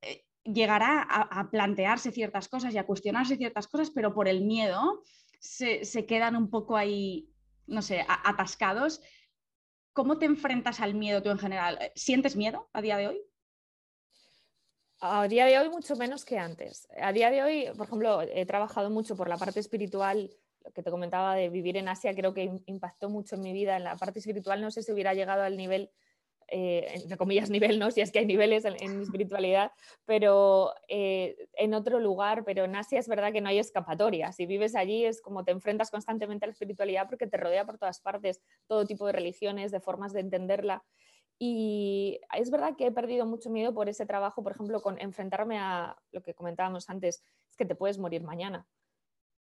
[0.00, 5.02] eh, llegará a, plantearse ciertas cosas y a cuestionarse ciertas cosas, pero por el miedo
[5.40, 7.30] se, quedan un poco ahí,
[7.66, 9.00] no sé, atascados.
[9.92, 11.90] ¿Cómo te enfrentas al miedo tú en general?
[11.96, 13.20] ¿Sientes miedo a día de hoy?
[15.00, 16.86] A día de hoy mucho menos que antes.
[16.96, 20.30] A día de hoy, por ejemplo, he trabajado mucho por la parte espiritual
[20.64, 23.76] lo que te comentaba de vivir en Asia creo que impactó mucho en mi vida,
[23.76, 25.90] en la parte espiritual no sé si hubiera llegado al nivel,
[26.48, 27.90] eh, entre comillas nivel, ¿no?
[27.90, 29.72] si es que hay niveles en, mi espiritualidad,
[30.04, 34.46] pero eh, en otro lugar, pero en Asia es verdad que no hay escapatoria, si
[34.46, 38.00] vives allí es como te enfrentas constantemente a la espiritualidad porque te rodea por todas
[38.00, 40.84] partes, todo tipo de religiones, de formas de entenderla.
[41.42, 45.58] Y es verdad que he perdido mucho miedo por ese trabajo, por ejemplo, con enfrentarme
[45.58, 48.68] a lo que comentábamos antes, es que te puedes morir mañana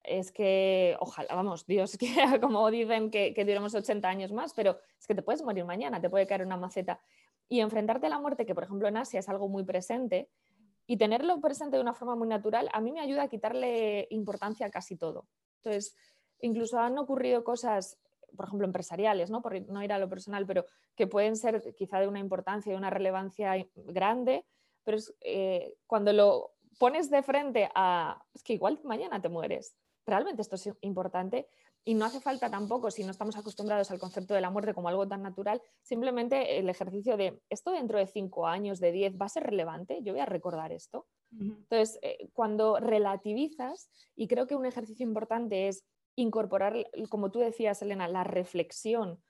[0.07, 4.79] es que, ojalá, vamos, Dios quiera, como dicen, que, que duremos 80 años más, pero
[4.99, 6.99] es que te puedes morir mañana, te puede caer una maceta.
[7.49, 10.29] Y enfrentarte a la muerte, que por ejemplo en Asia es algo muy presente,
[10.87, 14.65] y tenerlo presente de una forma muy natural, a mí me ayuda a quitarle importancia
[14.65, 15.27] a casi todo.
[15.57, 15.95] Entonces,
[16.39, 17.99] incluso han ocurrido cosas,
[18.35, 19.41] por ejemplo, empresariales, ¿no?
[19.41, 20.65] por no ir a lo personal, pero
[20.95, 24.45] que pueden ser quizá de una importancia y una relevancia grande,
[24.85, 29.75] pero eh, cuando lo pones de frente a, es que igual mañana te mueres,
[30.07, 31.47] realmente esto es importante
[31.83, 34.89] y no hace falta tampoco, si no estamos acostumbrados al concepto de la muerte como
[34.89, 39.27] algo tan natural, simplemente el ejercicio de esto dentro de cinco años, de diez, va
[39.27, 41.07] a ser relevante, yo voy a recordar esto.
[41.31, 46.75] Entonces, eh, cuando relativizas, y creo que un ejercicio importante es incorporar,
[47.09, 49.21] como tú decías, Elena, la reflexión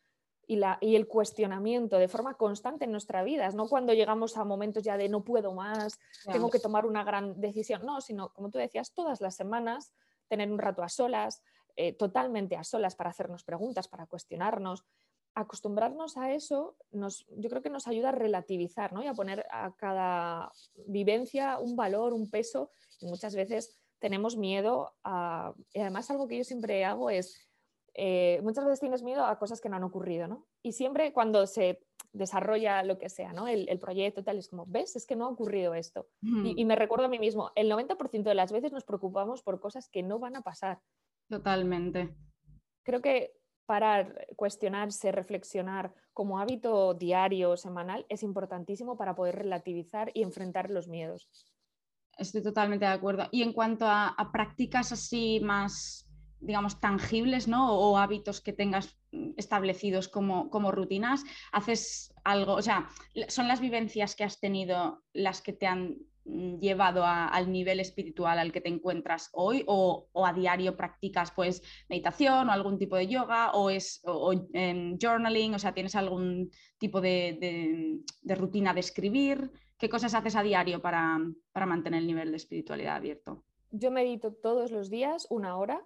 [0.47, 4.45] y, la, y, el cuestionamiento de forma constante en nuestra vida, no cuando llegamos a
[4.45, 5.99] momentos ya de no puedo más,
[6.32, 9.93] tengo que tomar una gran decisión, no, sino como tú decías, todas las semanas
[10.28, 11.41] tener un rato a solas,
[11.75, 14.84] eh, totalmente a solas para hacernos preguntas, para cuestionarnos.
[15.36, 19.03] Acostumbrarnos a eso yo creo que nos ayuda a relativizar ¿no?
[19.03, 20.51] y a poner a cada
[20.88, 22.71] vivencia un valor, un peso.
[22.99, 25.53] Y muchas veces tenemos miedo a...
[25.73, 27.47] Y además algo que yo siempre hago es
[27.99, 30.45] eh, muchas veces tienes miedo a cosas que no han ocurrido, ¿no?
[30.61, 33.47] Y siempre cuando se desarrolla lo que sea, ¿no?
[33.47, 34.95] El, proyecto tal, es como, ¿ves?
[34.95, 36.08] Es que no ha ocurrido esto.
[36.22, 39.89] y, me recuerdo a mí mismo, el 90% de las veces nos preocupamos por cosas
[39.89, 40.80] que no van a pasar.
[41.30, 42.16] Totalmente.
[42.84, 43.34] Creo que
[43.66, 50.88] parar, cuestionarse, reflexionar como hábito diario, semanal, es importantísimo para poder relativizar y enfrentar los
[50.88, 51.30] miedos.
[52.18, 53.28] Estoy totalmente de acuerdo.
[53.32, 56.07] Y en cuanto a, a prácticas así más
[56.40, 57.78] digamos, tangibles, ¿no?
[57.78, 58.98] O, hábitos que tengas
[59.38, 62.90] establecidos como, como, rutinas, haces algo, o sea,
[63.28, 65.98] son las vivencias que has tenido las que te han
[66.60, 72.50] llevado al nivel espiritual al que te encuentras hoy o, a diario practicas pues meditación
[72.50, 78.74] o algún tipo de yoga o es journaling, o sea, tienes algún tipo de, rutina
[78.74, 81.20] de escribir, ¿qué cosas haces a diario para,
[81.52, 83.44] para mantener el nivel de espiritualidad abierto?
[83.72, 85.82] Yo medito todos los días una hora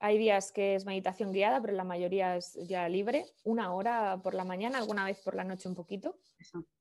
[0.00, 3.26] hay días que es meditación guiada, pero la mayoría es ya libre.
[3.44, 6.16] Una hora por la mañana, alguna vez por la noche un poquito.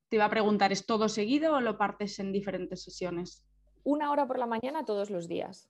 [0.10, 3.44] Te iba a preguntar, ¿es todo seguido o lo partes en diferentes sesiones?
[3.84, 5.70] Una hora por la mañana todos los días.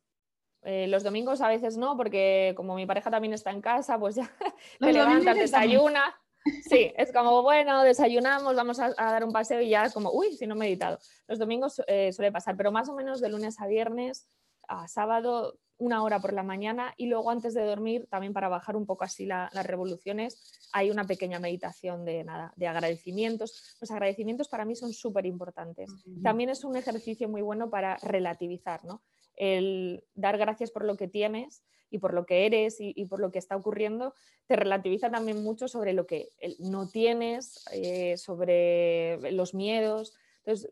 [0.63, 4.15] Eh, los domingos a veces no, porque como mi pareja también está en casa, pues
[4.15, 4.29] ya
[4.79, 6.03] te levantas, desayuna.
[6.63, 10.31] Sí, es como, bueno, desayunamos, vamos a, dar un paseo y ya es como, uy,
[10.31, 10.97] si no he meditado.
[11.27, 14.29] Los domingos eh, suele pasar, pero más o menos de lunes a viernes
[14.65, 18.75] a sábado una hora por la mañana y luego antes de dormir, también para bajar
[18.75, 23.77] un poco así las revoluciones, hay una pequeña meditación de nada, de agradecimientos.
[23.79, 25.89] Los agradecimientos para mí son súper importantes.
[26.23, 29.01] También es un ejercicio muy bueno para relativizar, ¿no?
[29.35, 33.31] El dar gracias por lo que tienes y por lo que eres y, por lo
[33.31, 34.13] que está ocurriendo,
[34.47, 40.15] te relativiza también mucho sobre lo que no tienes, eh, sobre los miedos.
[40.39, 40.71] Entonces,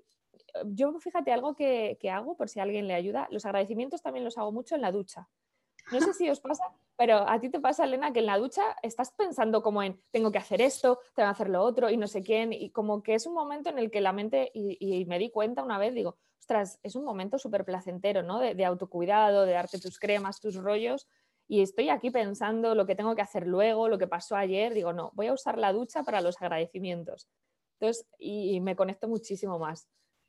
[0.66, 4.52] yo fíjate algo que, hago, por si alguien le ayuda, los agradecimientos también los hago
[4.52, 5.28] mucho en la ducha.
[5.92, 6.64] No sé si os pasa,
[6.96, 10.32] pero a ti te pasa, Elena, que en la ducha estás pensando como en, tengo
[10.32, 13.14] que hacer esto, tengo que hacer lo otro y no sé quién, y como que
[13.14, 16.18] es un momento en el que la mente, y, me di cuenta una vez, digo,
[16.40, 18.40] ostras, es un momento súper placentero, ¿no?
[18.40, 21.08] De, de, autocuidado, de darte tus cremas, tus rollos,
[21.48, 24.94] y estoy aquí pensando lo que tengo que hacer luego, lo que pasó ayer, digo,
[24.94, 27.28] no, voy a usar la ducha para los agradecimientos.
[27.80, 29.88] Entonces, y me conecto muchísimo más.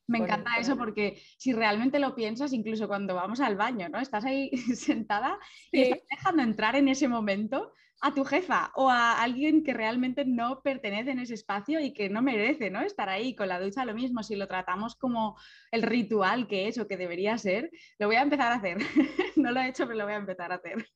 [0.08, 3.98] Me encanta eso porque si realmente lo piensas, incluso cuando vamos al baño, ¿no?
[3.98, 5.38] Estás ahí sentada
[5.72, 10.24] y estás dejando entrar en ese momento a tu jefa o a alguien que realmente
[10.24, 12.82] no pertenece en ese espacio y que no merece, ¿no?
[12.82, 15.36] Estar ahí con la ducha lo mismo, si lo tratamos como
[15.70, 18.78] el ritual que es o que debería ser, lo voy a empezar a hacer.
[19.36, 20.86] no lo he hecho, pero lo voy a empezar a hacer.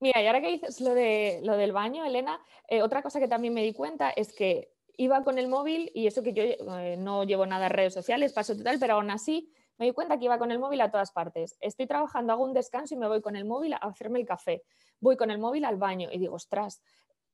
[0.00, 3.28] Mira, y ahora que dices lo, de, lo del baño, Elena, eh, otra cosa que
[3.28, 6.96] también me di cuenta es que iba con el móvil y eso que yo eh,
[6.98, 10.24] no llevo nada en redes sociales, paso total, pero aún así me di cuenta que
[10.24, 11.56] iba con el móvil a todas partes.
[11.60, 14.64] Estoy trabajando, hago un descanso y me voy con el móvil a hacerme el café.
[14.98, 16.82] Voy con el móvil al baño y digo, ostras.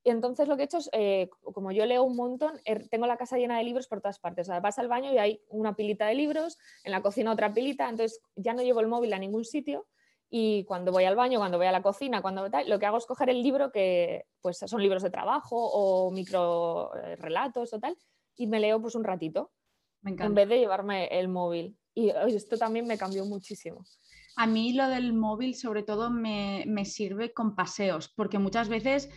[0.05, 3.17] Entonces lo que he hecho es, eh, como yo leo un montón, er, tengo la
[3.17, 4.47] casa llena de libros por todas partes.
[4.47, 7.55] O sea, vas al baño y hay una pilita de libros, en la cocina otra
[7.55, 9.87] pilita, entonces ya no llevo el móvil a ningún sitio
[10.37, 12.99] y cuando voy al baño, cuando voy a la cocina, cuando tal, lo que hago
[12.99, 17.79] es coger el libro que pues son libros de trabajo o micro eh, relatos o
[17.79, 17.97] tal
[18.35, 19.53] y me leo pues un ratito
[20.05, 21.79] en vez de llevarme el móvil.
[21.95, 23.85] Y esto también me cambió muchísimo.
[24.35, 29.11] A mí lo del móvil sobre todo me, me sirve con paseos, porque muchas veces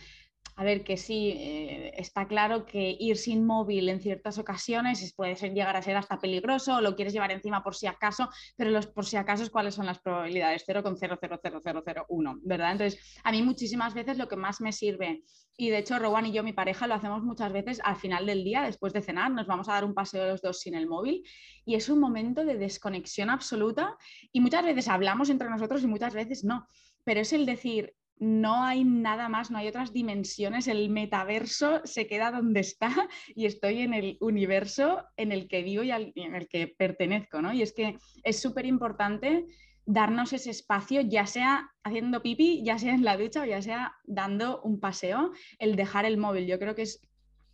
[0.56, 5.36] a ver, que sí, eh, está claro que ir sin móvil en ciertas ocasiones puede
[5.36, 8.70] ser, llegar a ser hasta peligroso, o lo quieres llevar encima por si acaso, pero
[8.70, 10.64] los por si acaso, ¿cuáles son las probabilidades?
[10.66, 12.72] 0,00001, ¿verdad?
[12.72, 15.22] Entonces, a mí muchísimas veces lo que más me sirve,
[15.56, 18.44] y de hecho Rowan y yo, mi pareja, lo hacemos muchas veces al final del
[18.44, 21.24] día, después de cenar, nos vamos a dar un paseo los dos sin el móvil,
[21.64, 23.96] y es un momento de desconexión absoluta,
[24.32, 26.66] y muchas veces hablamos entre nosotros y muchas veces no,
[27.04, 32.06] pero es el decir, no hay nada más, no hay otras dimensiones, el metaverso se
[32.06, 32.88] queda donde está
[33.34, 37.52] y estoy en el universo en el que vivo y, en el que pertenezco, ¿no?
[37.52, 39.46] Y es que es súper importante
[39.84, 43.96] darnos ese espacio, ya sea haciendo pipi, ya sea en la ducha o ya sea
[44.04, 46.46] dando un paseo, el dejar el móvil.
[46.46, 47.00] Yo creo que es,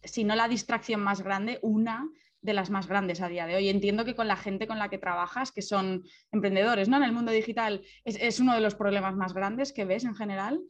[0.03, 2.09] si no la distracción más grande, una
[2.45, 3.71] de las más grandes a día de hoy.
[3.71, 6.99] Entiendo que con la gente con la que trabajas, que son emprendedores ¿no?
[6.99, 10.63] en el mundo digital, es, uno de los problemas más grandes que ves en general.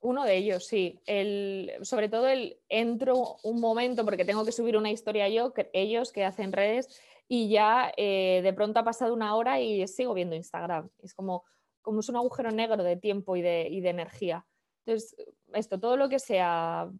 [0.00, 1.00] Uno de ellos, sí.
[1.06, 6.12] El, sobre todo el entro un momento porque tengo que subir una historia yo, ellos
[6.12, 10.34] que hacen redes, y ya eh, de pronto ha pasado una hora y sigo viendo
[10.34, 10.90] Instagram.
[11.02, 11.44] Es como,
[11.82, 14.44] como es un agujero negro de tiempo y de, y de energía.
[14.84, 15.14] Entonces,
[15.52, 16.90] esto, todo lo que sea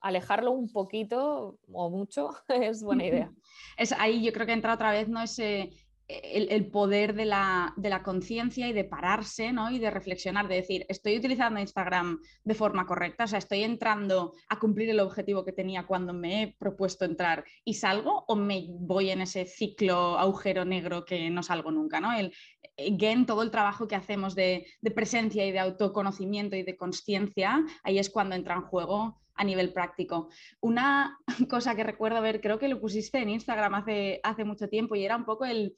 [0.00, 3.32] alejarlo un poquito o mucho es buena idea.
[3.76, 5.22] Es ahí yo creo que entra otra vez ¿no?
[5.22, 5.70] ese,
[6.10, 9.70] el, poder de la, conciencia y de pararse ¿no?
[9.70, 14.32] y de reflexionar, de decir, estoy utilizando Instagram de forma correcta, o sea, estoy entrando
[14.48, 18.66] a cumplir el objetivo que tenía cuando me he propuesto entrar y salgo o me
[18.70, 22.00] voy en ese ciclo agujero negro que no salgo nunca.
[22.00, 22.12] ¿no?
[22.12, 22.32] El,
[22.78, 27.98] again, todo el trabajo que hacemos de, presencia y de autoconocimiento y de conciencia, ahí
[27.98, 30.28] es cuando entra en juego a nivel práctico.
[30.60, 35.04] Una cosa que recuerdo ver, creo que lo pusiste en Instagram hace mucho tiempo y
[35.04, 35.74] era un poco el,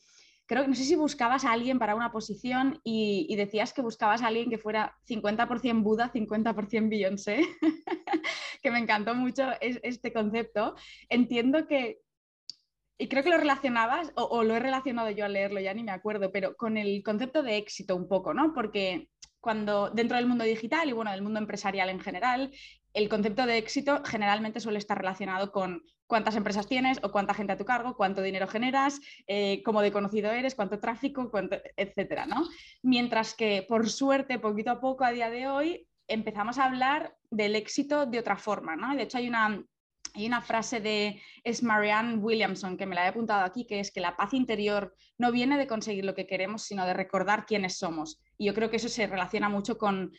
[0.47, 4.23] creo que no sé si buscabas a alguien para una posición y, decías que buscabas
[4.23, 7.43] a alguien que fuera 50% Buda, 50% Beyoncé,
[8.63, 10.75] que me encantó mucho este concepto.
[11.09, 12.01] Entiendo que,
[12.99, 15.93] y creo que lo relacionabas, o, lo he relacionado yo al leerlo, ya ni me
[15.93, 18.53] acuerdo, pero con el concepto de éxito un poco, ¿no?
[18.55, 19.09] Porque
[19.41, 22.53] cuando dentro del mundo digital y bueno, del mundo empresarial en general,
[22.95, 27.55] el concepto de éxito generalmente suele estar relacionado con cuántas empresas tienes o cuánta gente
[27.55, 32.27] a tu cargo, cuánto dinero generas, eh, cómo de conocido eres, cuánto tráfico, cuánto, etcétera,
[32.27, 32.47] ¿no?
[32.83, 37.57] Mientras que, por suerte, poquito a poco a día de hoy empezamos a hablar del
[37.57, 38.95] éxito de otra forma, ¿no?
[38.95, 39.65] De hecho, hay una,
[40.15, 43.91] hay una frase de es Marianne Williamson que me la he apuntado aquí, que es
[43.91, 47.79] que la paz interior no viene de conseguir lo que queremos, sino de recordar quiénes
[47.79, 48.21] somos.
[48.39, 50.13] Y yo creo que eso se relaciona mucho con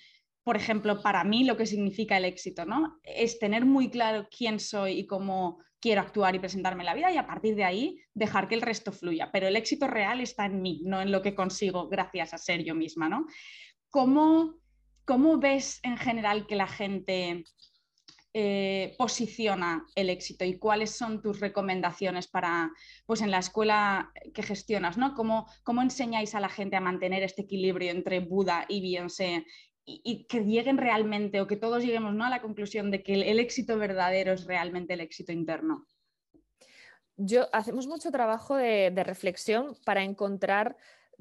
[0.43, 2.99] por ejemplo, para mí lo que significa el éxito, ¿no?
[3.03, 7.11] Es tener muy claro quién soy y cómo quiero actuar y presentarme en la vida
[7.11, 9.31] y a partir de ahí dejar que el resto fluya.
[9.31, 12.63] Pero el éxito real está en mí, no en lo que consigo gracias a ser
[12.63, 13.25] yo misma, ¿no?
[13.89, 14.55] ¿Cómo,
[15.05, 17.45] cómo ves en general que la gente
[18.35, 22.71] eh, posiciona el éxito y cuáles son tus recomendaciones para,
[23.05, 25.13] pues en la escuela que gestionas, ¿no?
[25.13, 29.45] ¿Cómo, ¿Cómo enseñáis a la gente a mantener este equilibrio entre Buda y Beyoncé
[29.85, 32.25] y, que lleguen realmente o que todos lleguemos ¿no?
[32.25, 35.85] a la conclusión de que el, éxito verdadero es realmente el éxito interno.
[37.17, 40.75] Yo hacemos mucho trabajo de reflexión para encontrar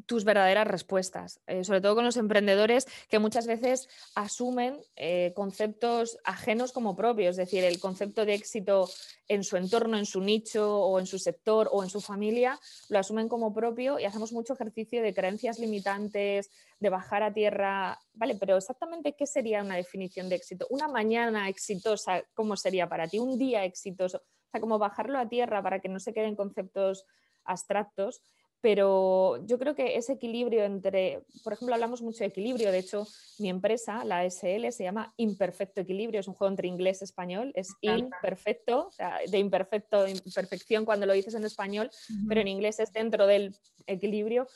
[0.07, 6.18] tus verdaderas respuestas, eh, sobre todo con los emprendedores que muchas veces asumen eh, conceptos
[6.24, 8.88] ajenos como propios, es decir, el concepto de éxito
[9.28, 12.99] en su entorno, en su nicho o en su sector o en su familia, lo
[12.99, 18.36] asumen como propio y hacemos mucho ejercicio de creencias limitantes, de bajar a tierra, ¿vale?
[18.36, 20.66] Pero exactamente qué sería una definición de éxito?
[20.70, 23.18] Una mañana exitosa, ¿cómo sería para ti?
[23.18, 27.07] Un día exitoso, o sea, como bajarlo a tierra para que no se queden conceptos
[27.45, 28.22] abstractos
[28.62, 33.08] pero yo creo que ese equilibrio entre, por ejemplo, hablamos mucho de equilibrio, de hecho,
[33.40, 37.50] mi empresa, la SL, se llama Imperfecto Equilibrio, es un juego entre inglés y español,
[37.56, 41.90] es imperfecto, o sea, de imperfecto, imperfección cuando lo dices en español,
[42.28, 43.52] pero en inglés es dentro del
[43.86, 44.46] equilibrio.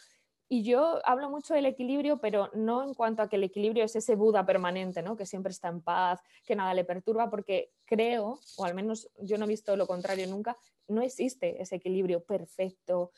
[0.48, 3.96] Y yo hablo mucho del equilibrio, pero no en cuanto a que el equilibrio es
[3.96, 5.16] ese Buda permanente, ¿no?
[5.16, 9.36] que siempre está en paz, que nada le perturba, porque creo, o al menos yo
[9.36, 13.10] no he visto lo contrario nunca, no existe ese equilibrio perfecto,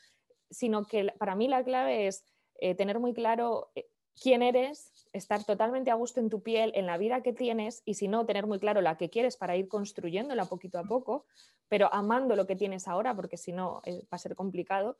[0.51, 2.25] sino que para mí la clave es
[2.61, 3.87] eh, tener muy claro eh,
[4.21, 7.95] quién eres, estar totalmente a gusto en tu piel, en la vida que tienes y
[7.95, 11.27] si no, tener muy claro la que quieres para ir construyéndola poquito a poco,
[11.69, 14.99] pero amando lo que tienes ahora, porque si no eh, va a ser complicado,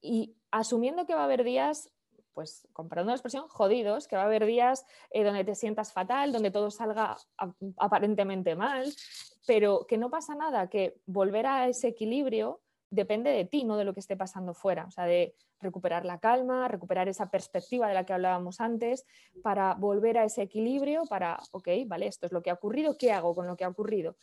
[0.00, 1.90] y asumiendo que va a haber días,
[2.34, 6.52] pues comparando la expresión, jodidos, que va a haber días donde te sientas fatal, donde
[6.52, 7.16] todo salga
[7.78, 8.92] aparentemente mal,
[9.44, 12.60] pero que no pasa nada, que volver a ese equilibrio
[12.90, 14.86] depende de ti, no de lo que esté pasando fuera.
[14.86, 19.04] O sea, de recuperar la calma, recuperar esa perspectiva de la que hablábamos antes,
[19.42, 23.12] para volver a ese equilibrio, para, ok, vale, esto es lo que ha ocurrido, ¿qué
[23.12, 24.16] hago con lo que ha ocurrido?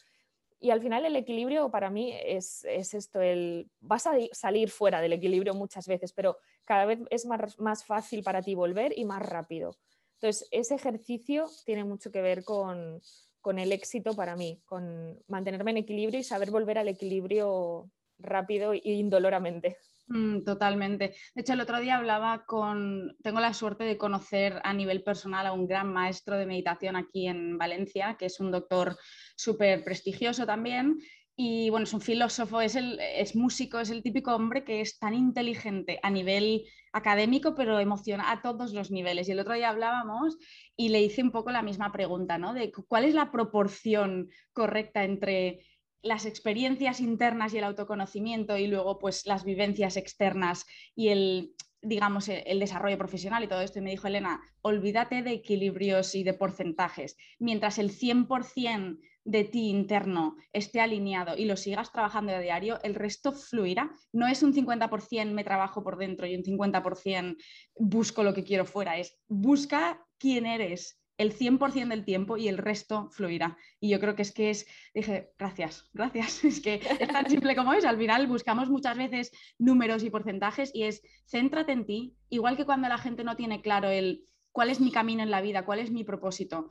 [0.60, 5.14] Y al final el equilibrio para mí es, esto, el, vas a salir fuera del
[5.14, 9.22] equilibrio muchas veces, pero cada vez es más, más fácil para ti volver y más
[9.22, 9.78] rápido.
[10.14, 13.02] Entonces, ese ejercicio tiene mucho que ver con,
[13.42, 18.74] con el éxito para mí, con mantenerme en equilibrio y saber volver al equilibrio rápido
[18.74, 19.78] e indoloramente.
[20.08, 21.16] Mm, totalmente.
[21.34, 25.48] De hecho, el otro día hablaba con, tengo la suerte de conocer a nivel personal
[25.48, 28.98] a un gran maestro de meditación aquí en Valencia, que es un doctor
[29.36, 31.00] súper prestigioso también.
[31.38, 34.98] Y bueno, es un filósofo, es, el, es músico, es el típico hombre que es
[35.00, 36.64] tan inteligente a nivel
[36.94, 39.28] académico, pero emociona a todos los niveles.
[39.28, 40.38] Y el otro día hablábamos
[40.78, 42.54] y le hice un poco la misma pregunta, ¿no?
[42.54, 45.60] De cuál es la proporción correcta entre
[46.06, 52.30] las experiencias internas y el autoconocimiento y luego pues las vivencias externas y el digamos,
[52.30, 53.78] el desarrollo profesional y todo esto.
[53.78, 57.16] Y me dijo Elena, olvídate de equilibrios y de porcentajes.
[57.38, 62.96] Mientras el 100% de ti interno esté alineado y lo sigas trabajando a diario, el
[62.96, 63.92] resto fluirá.
[64.12, 67.38] No es un 50% me trabajo por dentro y un 50%
[67.76, 68.98] busco lo que quiero fuera.
[68.98, 73.58] Es busca quién eres el 100% del tiempo y el resto fluirá.
[73.80, 77.56] Y yo creo que es que es, dije, gracias, gracias, es que es tan simple
[77.56, 82.16] como es, al final buscamos muchas veces números y porcentajes y es, céntrate en ti,
[82.30, 85.42] igual que cuando la gente no tiene claro el cuál es mi camino en la
[85.42, 86.70] vida, cuál es mi propósito.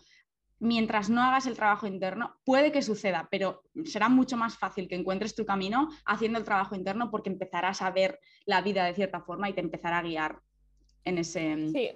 [0.58, 4.94] Mientras no hagas el trabajo interno, puede que suceda, pero será mucho más fácil que
[4.94, 9.20] encuentres tu camino haciendo el trabajo interno porque empezarás a ver la vida de cierta
[9.20, 10.40] forma y te empezará a guiar
[11.04, 11.90] en ese, sí.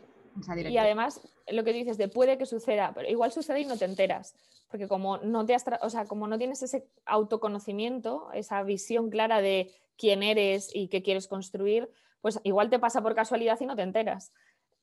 [0.71, 3.85] Y además, lo que dices de puede que suceda, pero igual sucede y no te
[3.85, 4.35] enteras,
[4.71, 9.73] porque como no, te o sea, como no tienes ese autoconocimiento, esa visión clara de
[9.97, 13.83] quién eres y qué quieres construir, pues igual te pasa por casualidad y no te
[13.83, 14.33] enteras.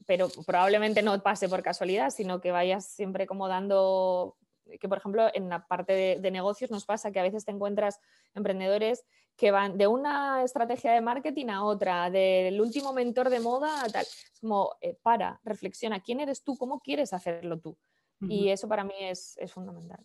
[0.06, 4.36] Pero probablemente no pase por casualidad, sino que vayas siempre como dando
[4.80, 8.00] que por ejemplo en la parte de, negocios nos pasa que a veces te encuentras
[8.34, 9.06] emprendedores
[9.38, 13.90] que van de una estrategia de marketing a otra, del último mentor de moda a
[13.90, 14.04] tal.
[14.04, 16.58] Es como, eh, para, reflexiona, ¿quién eres tú?
[16.58, 17.78] ¿Cómo quieres hacerlo tú?
[18.22, 20.00] Y eso para mí es, fundamental.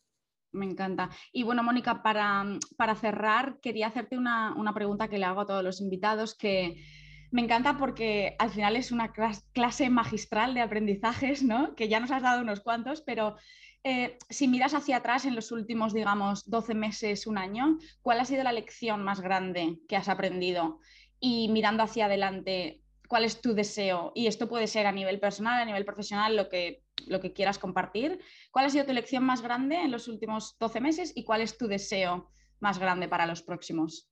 [0.53, 1.11] Me encanta.
[1.33, 2.45] Y bueno, Mónica, para,
[2.77, 6.83] para cerrar, quería hacerte una, una, pregunta que le hago a todos los invitados, que
[7.31, 11.75] me encanta porque al final es una clase magistral de aprendizajes, ¿no?
[11.77, 13.37] Que ya nos has dado unos cuantos, pero
[13.83, 18.25] eh, si miras hacia atrás en los últimos, digamos, 12 meses, un año, ¿cuál ha
[18.25, 20.81] sido la lección más grande que has aprendido?
[21.19, 24.13] Y mirando hacia adelante, ¿cuál es tu deseo?
[24.15, 27.59] Y esto puede ser a nivel personal, a nivel profesional, lo que, lo que quieras
[27.59, 28.21] compartir.
[28.51, 31.57] ¿Cuál ha sido tu lección más grande en los últimos 12 meses y cuál es
[31.57, 34.11] tu deseo más grande para los próximos?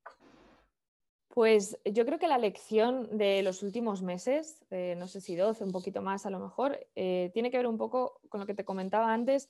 [1.38, 5.70] Pues yo creo que la lección de los últimos meses, no sé si 12, un
[5.70, 8.64] poquito más a lo mejor, eh, tiene que ver un poco con lo que te
[8.64, 9.48] comentaba antes.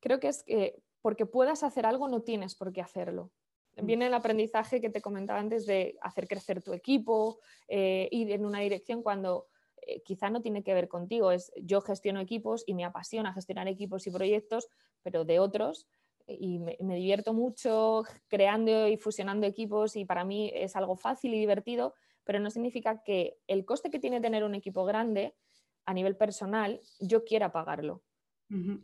[0.00, 3.30] Creo que es que porque puedas hacer algo no tienes por qué hacerlo.
[3.76, 3.86] Mm.
[3.86, 8.44] Viene el aprendizaje que te comentaba antes de hacer crecer tu equipo, eh, ir en
[8.44, 9.46] una dirección cuando
[9.86, 11.32] eh, quizá no tiene que ver contigo.
[11.32, 14.68] Es yo gestiono equipos y me apasiona gestionar equipos y proyectos,
[15.02, 15.86] pero de otros
[16.26, 21.38] y me, divierto mucho creando y fusionando equipos y para mí es algo fácil y
[21.38, 21.94] divertido,
[22.24, 25.34] pero no significa que el coste que tiene tener un equipo grande
[25.84, 28.02] a nivel personal yo quiera pagarlo.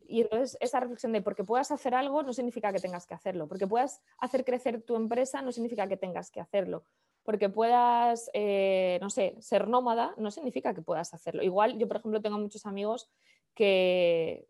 [0.07, 3.49] Y entonces esa reflexión de porque puedas hacer algo no significa que tengas que hacerlo,
[3.49, 6.84] porque puedas hacer crecer tu empresa no significa que tengas que hacerlo,
[7.22, 11.43] porque puedas, eh, no sé, ser nómada no significa que puedas hacerlo.
[11.43, 13.11] Igual yo, por ejemplo, tengo muchos amigos
[13.55, 14.49] que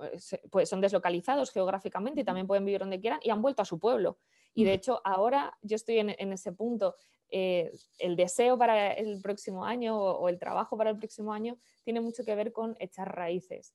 [0.00, 3.66] pues, pues, son deslocalizados geográficamente y también pueden vivir donde quieran y han vuelto a
[3.66, 4.18] su pueblo.
[4.54, 6.96] Y de hecho ahora yo estoy en, ese punto.
[7.28, 12.00] Eh, el deseo para el próximo año o, el trabajo para el próximo año tiene
[12.00, 13.74] mucho que ver con echar raíces.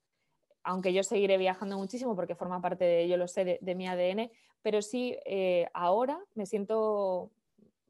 [0.63, 4.31] Aunque yo seguiré viajando muchísimo porque forma parte de, yo lo sé, de, mi ADN,
[4.63, 7.31] pero sí eh, ahora me siento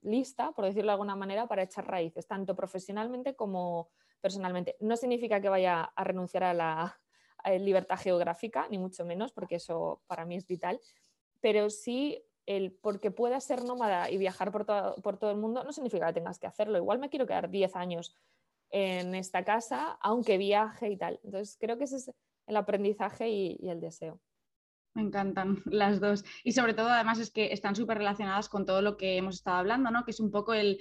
[0.02, 3.88] lista, por decirlo de alguna manera, para echar raíces, tanto profesionalmente como
[4.20, 4.76] personalmente.
[4.82, 7.00] No significa que vaya a renunciar a la,
[7.46, 10.80] eh, libertad geográfica, ni mucho menos, porque eso para mí es vital,
[11.42, 14.66] pero sí el porque puedas ser nómada y viajar por,
[15.02, 16.78] por todo el mundo no significa que tengas que hacerlo.
[16.78, 18.16] Igual me quiero quedar 10 años
[18.70, 21.20] en esta casa, aunque viaje y tal.
[21.24, 22.12] Entonces creo que ese es
[22.48, 24.20] el aprendizaje y, y el deseo.
[24.94, 26.24] Me encantan las dos.
[26.44, 29.58] Y sobre todo, además, es que están súper relacionadas con todo lo que hemos estado
[29.58, 30.04] hablando, ¿no?
[30.04, 30.80] Que es un poco el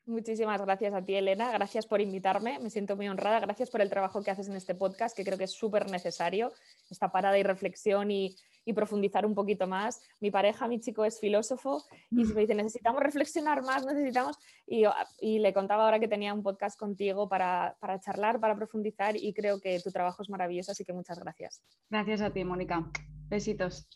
[0.05, 1.49] Muchísimas gracias a ti, Elena.
[1.51, 2.59] Gracias por invitarme.
[2.59, 3.39] Me siento muy honrada.
[3.39, 6.51] Gracias por el trabajo que haces en este podcast, que creo que es súper necesario,
[6.89, 8.35] esta parada y reflexión y,
[8.65, 10.01] y profundizar un poquito más.
[10.19, 14.37] Mi pareja, mi chico es filósofo y me dice, necesitamos reflexionar más, necesitamos...
[14.65, 14.85] Y,
[15.19, 19.33] y le contaba ahora que tenía un podcast contigo para, para charlar, para profundizar y
[19.33, 21.61] creo que tu trabajo es maravilloso, así que muchas gracias.
[21.89, 22.89] Gracias a ti, Mónica.
[23.27, 23.87] Besitos.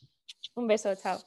[0.55, 1.19] Un beso, chao.